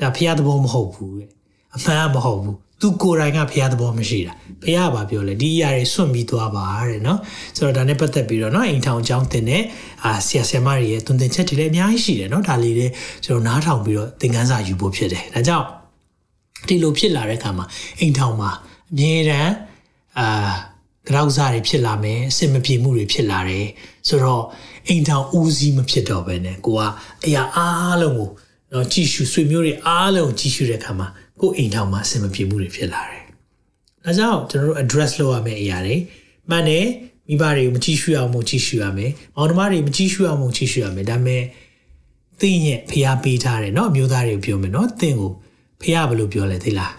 [0.00, 1.28] ဒါဖះသဘောမဟုတ်ဘူးတဲ့
[1.76, 4.32] အမှန်ကမဟုတ်ဘူးသူကိုယ်တိုင်ကဖះသဘောမရှိတာ
[4.62, 7.18] ဖះကဘာပြောလဲဒီအရာတွေစွန့်ပြီးသွားပါတဲ့နော်
[7.56, 9.62] ဆိုတော့ဒါနဲ့ပတ်သက်ပြီးတော့နော်အိမ်ထောင်ကျောင်းတင်တဲ့
[10.04, 12.86] အာဆရာဆရာမတွေရဲ့တုန်တင်ချက်တွေလည်းအများကြီးရှိတယ်နော်ဒါလေးတွေ
[13.24, 15.66] ကျွန်တော်နားထောင်ပြီးတော့သင်ခန်းစာယူဖို့ဖြစ်တယ်ဒါကြောင့်
[16.68, 17.66] ဒီလိုဖြစ်လာတဲ့အခါမှာ
[18.00, 18.50] အိမ်ထောင်မှာ
[18.92, 19.52] အမြဲတမ်း
[20.18, 20.50] အာ
[21.08, 23.66] ကြောက်စားတွေဖြစ်လာမယ်အဆင်မပြေမှုတွေဖြစ်လာတယ်
[24.08, 24.44] ဆိုတော့
[24.88, 26.80] အိမ်ထောင်ဦးစီးမဖြစ်တော့ဘဲနဲ့ကိုက
[27.24, 28.30] အရာအားလုံးကို
[28.72, 31.08] နော်ကြည်ရှုဆွေမျိုးတွေအားလုံးကြည်ရှုတဲ့အခါမှာ
[31.40, 33.22] ကိုယ်အိမ်ထောင်မှာအဆင်မပြေမှုတွေဖြစ်လာတယ်။
[34.04, 35.96] ဒါကြောင့်ကျွန်တော်တို့ address လုပ်ရမယ့်အရာတွေ
[36.50, 36.86] မှန်တယ်
[37.28, 41.42] မိဘတွေကိုမကြည့်ရှုအောင်မကြည့်ရှုရမယ်။မောင်နှမတွေမကြည့်ရှုအောင်မကြည့်ရှုရမယ်။ဒါပေမဲ့
[42.40, 45.32] သင်ရဲ့ဖျားပေးထားတယ်နော်မျိုးသားတွေပြောမယ်နော်သင်ကို
[45.82, 46.92] ဖျားဘယ်လိုပြောလဲသိလား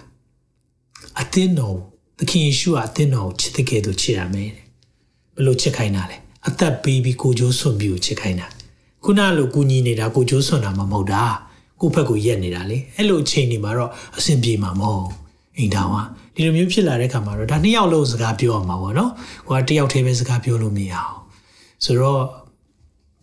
[1.22, 1.78] ။အသင်းတော်
[2.18, 4.50] သခင်ယေရှုကအသင်းတော်ကိုချစ်တဲ့ကဲသို့ချစ်ရမယ်။
[5.36, 6.18] ဘယ်လိုချစ်ခိုင်းတာလဲ။
[6.48, 8.48] အသက်ပေးပြီးကိုကျိုးဆွန့်ပြီးကိုချစ်ခိုင်းတာ။
[9.04, 11.24] ခုနလိုကူညီနေတာကိုကျိုးဆွန့်တာမှမဟုတ်တာ။
[11.81, 15.07] ကိုယ့်ဘက်ကိုရက်နေတာလေ။အဲ့လိုအချိန်တွေမှာတော့အဆင်ပြေမှာမဟုတ်။
[15.57, 15.97] အိမ်တော်က
[16.35, 19.11] ဒီလိုမျိုးဖြစ်လာတဲ့ခါမှာတော့ဒါနှစ်ယောက်လုံးစကားပြောရမှာပေါ့နော်။
[19.47, 21.15] ဟိုကတစ်ယောက်တည်းပဲစကားပြောလို့မရအောင်။
[21.85, 22.23] ဆိုတော့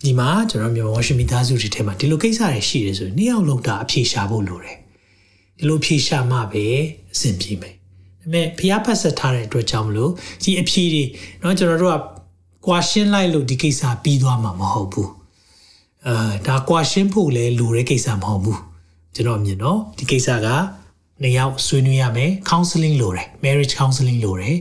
[0.05, 4.77] ဒီမှာကျွန်တော်မြန်မာဝရှိမီသားစုတွေထဲမှာဒီလိုကိစ္စတွေရှိတယ်ဆိုရင်နှစ်ယောက်လုံးဒါအဖြေရှာဖို့လိုတယ်။
[5.57, 6.65] ဒီလိုဖြေရှာမှပဲ
[7.13, 7.73] အဆင်ပြေမယ်။
[8.21, 10.11] ဒါပေမဲ့ဖျားဖတ်ဆက်ထားတဲ့အတွက်ကြောင့်မလို့
[10.43, 11.03] ဒီအဖြေတွေ
[11.39, 11.99] เนาะကျွန်တော်တို့က
[12.65, 15.09] ကွာရှင်းလိုက်လို့ဒီကိစ္စပြီးသွားမှာမဟုတ်ဘူး။
[16.06, 18.58] အာဒါကွာရှင်းဖို့လည်းလိုတဲ့ကိစ္စမဟုတ်ဘူး။
[19.14, 20.48] ကျွန်တော်မြင်တော့ဒီကိစ္စက
[21.22, 24.56] နှစ်ယောက်ဆွေးနွေးရမယ် counseling လိုတယ် marriage counseling လိုတယ်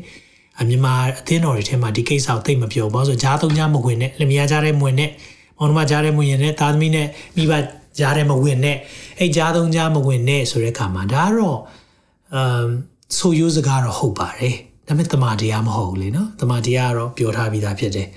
[0.60, 5.12] အမြန်မာအသင်းတော်တွေထဲမှာဒီကိစ္စကိုသိမပြောဘူးဆိုကြားသုံးကြားမဝင်နဲ့လင်မယားကြားထဲမဝင်နဲ့
[5.58, 7.54] မောင်နှမကြားထဲမဝင်နဲ့သားသမီးနဲ့မိဘ
[8.00, 8.78] ကြားထဲမဝင်နဲ့
[9.20, 11.60] အဲ့ကြားသုံးကြားမဝင်နဲ့ဆိုတဲ့အခါမှာဒါကတော့
[12.36, 12.68] အမ်
[13.18, 14.56] ဆိုရိုးစကားတော့ဟုတ်ပါတယ်
[14.88, 18.08] ဒါပေမဲ့တမန်တရားမဟုတ်ဘူးလေနော်တမန်တရားကတော့ပြောထားပြီးသားဖြစ်တယ်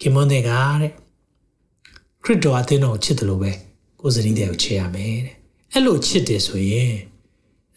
[0.00, 0.50] ခင်မွန်းတဲ့က
[0.82, 0.92] တဲ့
[2.24, 3.50] ခရစ်တော်အသင်းတော်ကိုချစ်တယ်လို့ပဲ
[4.00, 5.34] ကိုယ်စရင်းတဲ့ကိုချစ်ရမယ်တဲ့
[5.72, 6.92] အဲ့လိုချစ်တယ်ဆိုရင်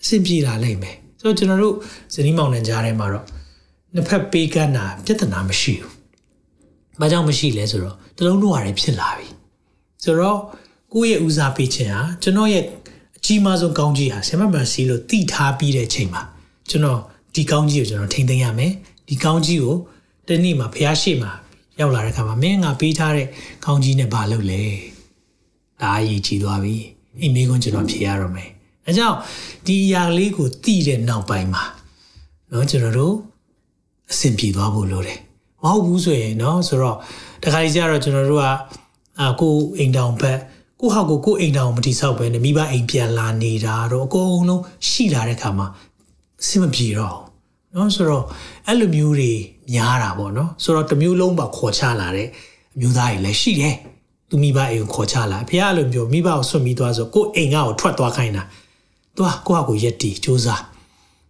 [0.01, 1.75] အဆင်ပြေလာလိမ့်မယ်ဆိုတော့ကျွန်တော်တို့
[2.13, 3.25] ဇနီးမောင်နှံကြားထဲမှာတော့
[3.93, 5.91] နှစ်ဖက်ပေးကမ်းတာပြဿနာမရှိဘူး။
[6.99, 9.27] ဘာကြောင့်မရှိလဲဆိုတော့တလုံးတို့ရတယ်ဖြစ်လာပြီ။
[10.03, 10.39] ဆိုတော့
[10.93, 12.63] ကိုယ့်ရဲ့ဦးစားပေးခြင်းဟာကျွန်တော်ရဲ့
[13.17, 16.21] အကြီးမားဆုံးကောင်းကြီးဟာဆင်မမစီလို့တည်ထားပြီးတဲ့ချိန်မှာ
[16.69, 16.99] ကျွန်တော်
[17.35, 18.71] ဒီကောင်းကြီးကိုကျွန်တော်ထိန်းသိမ်းရမယ်။
[19.07, 19.75] ဒီကောင်းကြီးကို
[20.27, 21.31] တနေ့မှာဖျားရှိမှာ
[21.80, 23.26] ရောက်လာတဲ့ခါမှာမင်းငါပေးထားတဲ့
[23.64, 24.62] ကောင်းကြီးနဲ့ဘာလုပ်လဲ။
[25.82, 26.76] ဒါအရေးကြီးသွားပြီ။
[27.20, 28.50] အိမ်မေးခွန်းကျွန်တော်ဖြေရတော့မယ်။
[28.86, 29.16] အဲကြောင့်
[29.66, 31.64] ဒီအရာလေးကိုတည်တဲ့နောက်ပိုင်းမှာ
[32.48, 33.14] เนาะကျွန်တော်တို့
[34.10, 35.18] အဆင်ပြေသွားဖို့လိုတယ်
[35.62, 36.96] မဟုတ်ဘူးဆိုရင်เนาะဆိုတော့
[37.42, 38.46] တခါကြီးကျတော့ကျွန်တော်တို့က
[39.20, 40.38] အာကိုအိမ်တောင်ဘက်
[40.80, 45.66] ကိုဟောက်ကိုကိုအိမ်တောင်မတိဆောက်ပဲနဲ့မိဘအိမ်ပြန်လာနေတာတော့အကုန်လုံးရှိလာတဲ့ခါမှာ
[46.40, 47.16] အဆင်မပြေတော့
[47.72, 48.24] เนาะဆိုတော့
[48.66, 49.32] အဲ့လိုမျိုးတွေ
[49.72, 52.28] များတာပေါ့เนาะဆိုတော့တစ်မျိုးလုံးပါခေါ်ချလာတဲ့
[52.74, 53.74] အမျိုးသားတွေလည်းရှိတယ်
[54.28, 58.42] သူမိဘအိမ်ကိုခေါ်ချလာဖះအဲ့လိုမျိုးမိဘကိုဆွတ်မိသွားဆိုကိုအိမ်ကကိုထွက်သွားခိုင်းတာ
[59.16, 60.64] သွားကိုဟာကိုရက်တီစူးစမ်း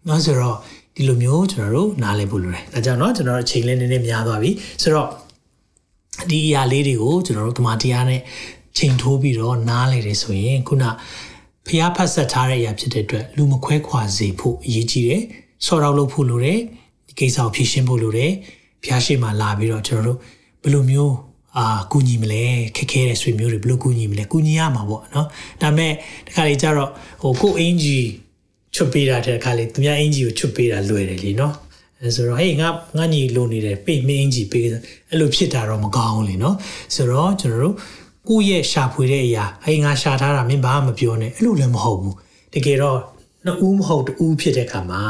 [0.05, 0.57] เนาะဆိုတော့
[0.95, 4.51] ဒီလိုမျိုးကျွန်တော်တို့နားလည်ဖို့လိုတယ်ဒါကြောင့်เนาะကျွန်တော်တို့အချိန်လေးနည်းနည်းများသွားပြီ
[4.83, 5.09] ဆိုတော့
[6.31, 8.21] ဒီအရာလေးတွေကိုကျွန်တော်တို့တမန်တရားနဲ့
[8.79, 10.85] ချိန်ထိုးပြီးတော့နားလည်တယ်ဆိုရင်ခုန
[11.67, 15.23] ဖျားဖတ်ဆက်ထားတဲ့အရာဖြစ်တဲ့အတွက်လူမခွဲခွာစေဖို့အရေးကြီးတယ်
[15.67, 16.65] ဆော်တော့လုပ်ဖို့လိုတယ်ဒီ
[17.18, 18.32] ကိစ္စကိုဖြေရှင်းဖို့လိုတယ်
[18.84, 20.18] ဖျားရှိမှလာပြီးတော့ကျွန်တော်တို့
[20.64, 21.16] ဘယ်လိုမျိုး
[21.58, 22.44] အာကူညီမလဲ
[22.76, 25.28] ခက်ခဲတဲ့ဆွေမျိုးတွေဘယ်လိုကူညီမလဲကူညီရမှာပေါ့နော်
[25.62, 25.92] ဒါပေမဲ့
[26.28, 26.90] တခါလေကျတော့
[27.22, 28.00] ဟိုကိုအင်ဂျီ
[28.76, 31.54] ချွတ်ပေးတာတဲ့ခါလေသူများအင်ဂျီကိုချွတ်ပေးတာလွယ်တယ်လीနော်
[32.02, 34.66] အဲဆိုတော့ဟေးငါငါညီလိုနေတယ်ပေးမင်းအင်ဂျီပေး
[35.10, 36.56] အဲ့လိုဖြစ်တာတော့မကောင်းဘူးလीနော်
[36.96, 37.76] ဆိုတော့ကျွန်တော်တို့
[38.30, 42.16] ကိုယ့်ရဲ့ရှာဖွေတဲ့အရာဟေးငါရှာထားတာမင်းဘာမှမပြောနဲ့အဲ့လိုလည်းမဟုတ်ဘူး
[42.54, 43.00] တကယ်တော့
[43.46, 45.02] နှစ်ဦးမဟုတ်တူဦးဖြစ်တဲ့ခါမှာ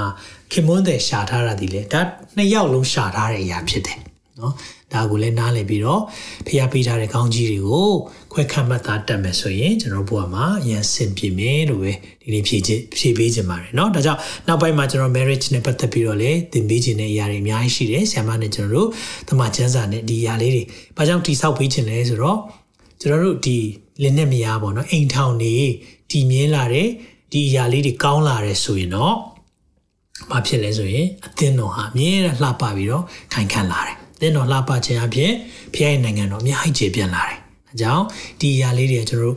[0.53, 2.01] ခင်မွန်းတဲ့ရှာထားတာဒီလေဒါ
[2.37, 3.99] နှစ်ယောက်လုံးရှာထားတဲ့အရာဖြစ်တယ်
[4.41, 4.55] နော်
[4.93, 6.03] ဒါကိုလည်းနားလည်ပြီးတော့
[6.47, 7.91] ဖျားပေးထားတဲ့ကောင်းကြီးတွေကို
[8.33, 18.89] ခွဲခတ်မှတ်သားတက်မယ်ဆိုရင်ကျွန်တော်ဘုရားမှာအရင်ဆင်ပြေမယ်လို့ပဲဒီနေ့ဖြည့်ခြင်းဖြည့်ပေးခြင်းပါတယ်เนาะဒါကြောင့်နောက်ပိုင်းမှာကျွန်တော် marriage နဲ့ပတ်သက်ပြီးတော့လည်းသင်ပေးခြင်းတဲ့အရာတွေအများကြီးရှိတယ်ဆရာမနဲ့ကျွန်တော်တို့
[19.28, 20.62] သမာကျမ်းစာနဲ့ဒီအရာလေးတွေ
[20.97, 22.39] ဘာကြောင့်တိဆောက်ပေးခြင်းလဲဆိုတော့
[23.01, 23.59] ကျွန်တော်တို့ဒီ
[24.03, 25.55] လင်းနဲ့မရပါတော့เนาะအိမ်ထောင်နေ
[26.11, 26.89] တည်မြဲလာတဲ့
[27.33, 29.14] ဒီအရာလေးတွေကောင်းလာတယ်ဆိုရင်တော့
[30.30, 35.33] ဘာဖြစ်လဲဆိုရင်အသင်းတော်ဟာအမြဲတမ်းလှပပြီးတော့ခိုင်ခံလာတယ်သင်းတော်လှပခြင်းအပြင်
[35.74, 37.39] ဖခင်ရဲ့နိုင်ငံတော်အများကြီးကျေပြန့်လာတယ်။
[37.70, 38.05] အဲကြောင့်
[38.41, 39.37] ဒီအရာလေးတွေကျွန်တော်တို့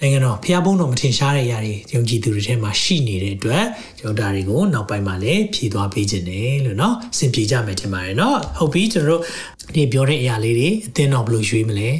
[0.00, 3.64] နိုင်ငံတော်ဖခင်ဘုန်းတော်မထင်ရှားတဲ့အရာတွေယုံကြည်သူတွေထဲမှာရှိနေတဲ့အတွက်
[3.98, 11.90] ကျွန်တော်ဒါတွေကိုနောက်ပိုင်းမှာလည်းဖြည့်သွားပေးခြင်းတယ်လို့เนาะစင်ပြေကြမယ်ထင်ပါတယ်เนาะဟုတ်ပြီကျွန်တော်တို့ဒီပြောတဲ့အရာလေးတွေအသင်းတော်ဘယ်လိုရွေးမလဲ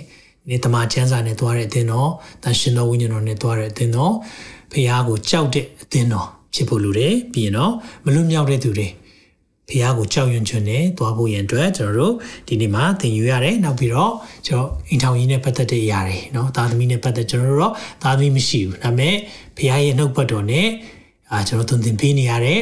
[0.48, 2.10] နေတမချမ်းစာနဲ့သွားတဲ့အသင်းတော်
[2.42, 4.14] တန်ရှင်တော်ဝိညာဉ်တော်နဲ့သွားတဲ့အသင်းတော်
[4.72, 7.72] ဖခင်ကိုကြောက်တဲ့အသင်းတော် ဖြစ်ဖို့လိုတယ်ပြီးရင်တော့
[8.04, 8.88] မလွတ်မြောက်တဲ့သူတွေ
[9.70, 12.14] ဖះကိုကြောက်ရွံ့ခြင်းနဲ့သွားဖို့ရန်အတွက်ကျွန်တော်တို့
[12.48, 14.12] ဒီနေ့မှာသင်ယူရတယ်နောက်ပြီးတော့
[14.46, 17.72] ကျွန်တော်အိမ်ထောင်ကြီးနဲ့ပတ်သက်တဲ့အရာတွေเนาะသားသမီးနဲ့ပတ်သက်ကျွန်တော်တို့တော့
[18.02, 19.14] သားသမီးမရှိဘူးဒါပေမဲ့
[19.56, 20.68] ဖះရဲ့နှုတ်ပတ်တော်နဲ့
[21.32, 22.60] အာကျွန်တော်သင်ပေးနေရတဲ့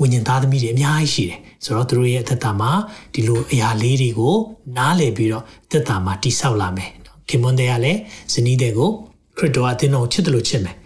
[0.00, 2.70] ဝိညာဉ်သားသမီးတွေအများကြီးရှိတယ်ဆိုတော့သူတို့ရဲ့အသက်တာမှာ
[3.14, 4.36] ဒီလိုအရာလေးတွေကို
[4.76, 6.90] နားလည်ပြီးတော့အသက်တာမှာတိဆောက်လာမယ်
[7.28, 7.98] ခင်မွန်တဲ့ကလည်း
[8.32, 8.90] ဇနီးတဲ့ကို
[9.38, 10.76] ခရစ်တော်အသင်းတော်ချစ်တယ်လို့ချစ်မယ်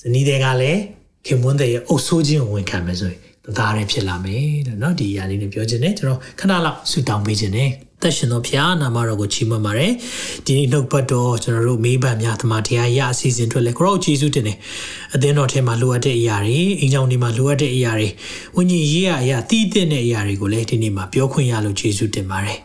[0.00, 3.20] ဇနီးတဲ့ကလည်းဖ ခင်မွန်းတဲ့ရဲ့အုပ်ဆိုးခြင်းကိုဝန်ခံမယ်ဆိုရင်
[3.58, 7.70] သားရဲဖြစ်လာမယ်တဲ့เนาะဒီအရာလေးနဲ့ပြောခြင်းနဲ့ကျွန်တော်ခဏလောက်ဆူတောင်းပေးခြင်းနဲ့
[8.02, 9.92] သက်ရှင်သောဖျားနာမတော်ကိုချီးမွမ်းပါတယ်
[10.44, 14.58] ဒီနေ့နှုတ်ပတ်တော်ကျွန်တော်တို့မေးပန်းများသမာတရားရအစီအစဉ်တွေလည်းကိုရောယေရှုတင်တယ်
[15.14, 18.08] အသင်းတော်ထဲမှာလိုအပ်တဲ့အရာတွေအင်ကြောင်တွေမှာလိုအပ်တဲ့အရာတွေ
[18.56, 22.58] ဝိညာဉ်ရေးရအရာတည်တဲ့အရာတွေကိုလည်းဒီနေ့မှာပြောခွင့်ရလို့ယေရှုတင်ပါတယ်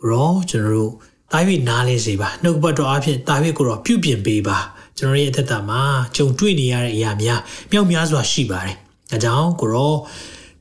[0.00, 0.92] ကိုရောကျွန်တော်တို့
[1.31, 4.57] တာ၍နားလဲစေပါနှုတ်ပတ်တော်အဖြစ်တာ၍ကိုရောပြုပြင်ပေးပါ
[4.97, 5.81] ကျွန်တော်ရဲ့အသက်တာမှာ
[6.15, 7.39] ကြုံတွေ့နေရတဲ့အရာများ
[7.71, 8.75] မြောက်များစွာရှိပါတယ်
[9.11, 9.93] ဒါကြောင့်ကိုရော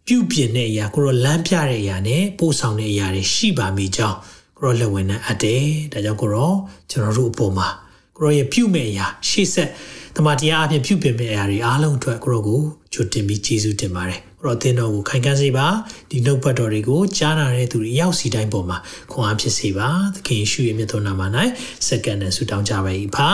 [0.06, 4.18] ပြုပြင်တဲ့အရာကိုရောလမ်းပြတဲ့အရာနဲ့ပို့ဆောင်တဲ့အရာတွေရှိပါမိကြောင်း
[4.58, 6.52] ကိုရောလက်ဝင်နဲ့အပ်တယ်ဒါကြောင့်ကိုရော
[6.90, 7.68] ကျွန်တော်တို့အပေါ်မှာ
[8.16, 9.70] ကိုရောရဲ့ပြုမဲ့အရာရှေ့ဆက်
[10.16, 12.60] တမန်တရားအဖြစ်ပြုပြင်မဲ့အရာတွေအားလုံးအတွက်ကိုရောကို
[12.92, 15.66] ကြိုတင်ပြီးကျေးဇူးတင်ပါတယ်ကိုရောအသင်းတော်ကိုခိုင်ခန့်စေပါ
[16.10, 18.78] ဒီနှုတ်ပတ်တော်တွေကိုကြားနာတဲ့သူတွေရောက်စီတိုင်းပေါ်မှာ
[19.12, 21.22] ခွန်အားဖြစ်စေပါသခင်ယေရှုရဲ့မြတ်တော်နာမ၌
[21.86, 23.30] စက္ကန့်နဲ့ဆုတောင်းကြပါ၏ဖာ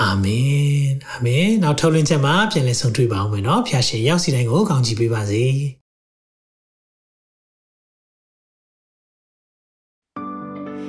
[0.00, 5.44] အာမင်အာမင်နောက်ထုတ်လင်းချက်မှာပြန်လည်ဆုံတွေ့ပါအောင်မယ်နော်ဖျာရှင်ရောက်စီတိုင်းကိုကောင်းချီးပေးပါစေ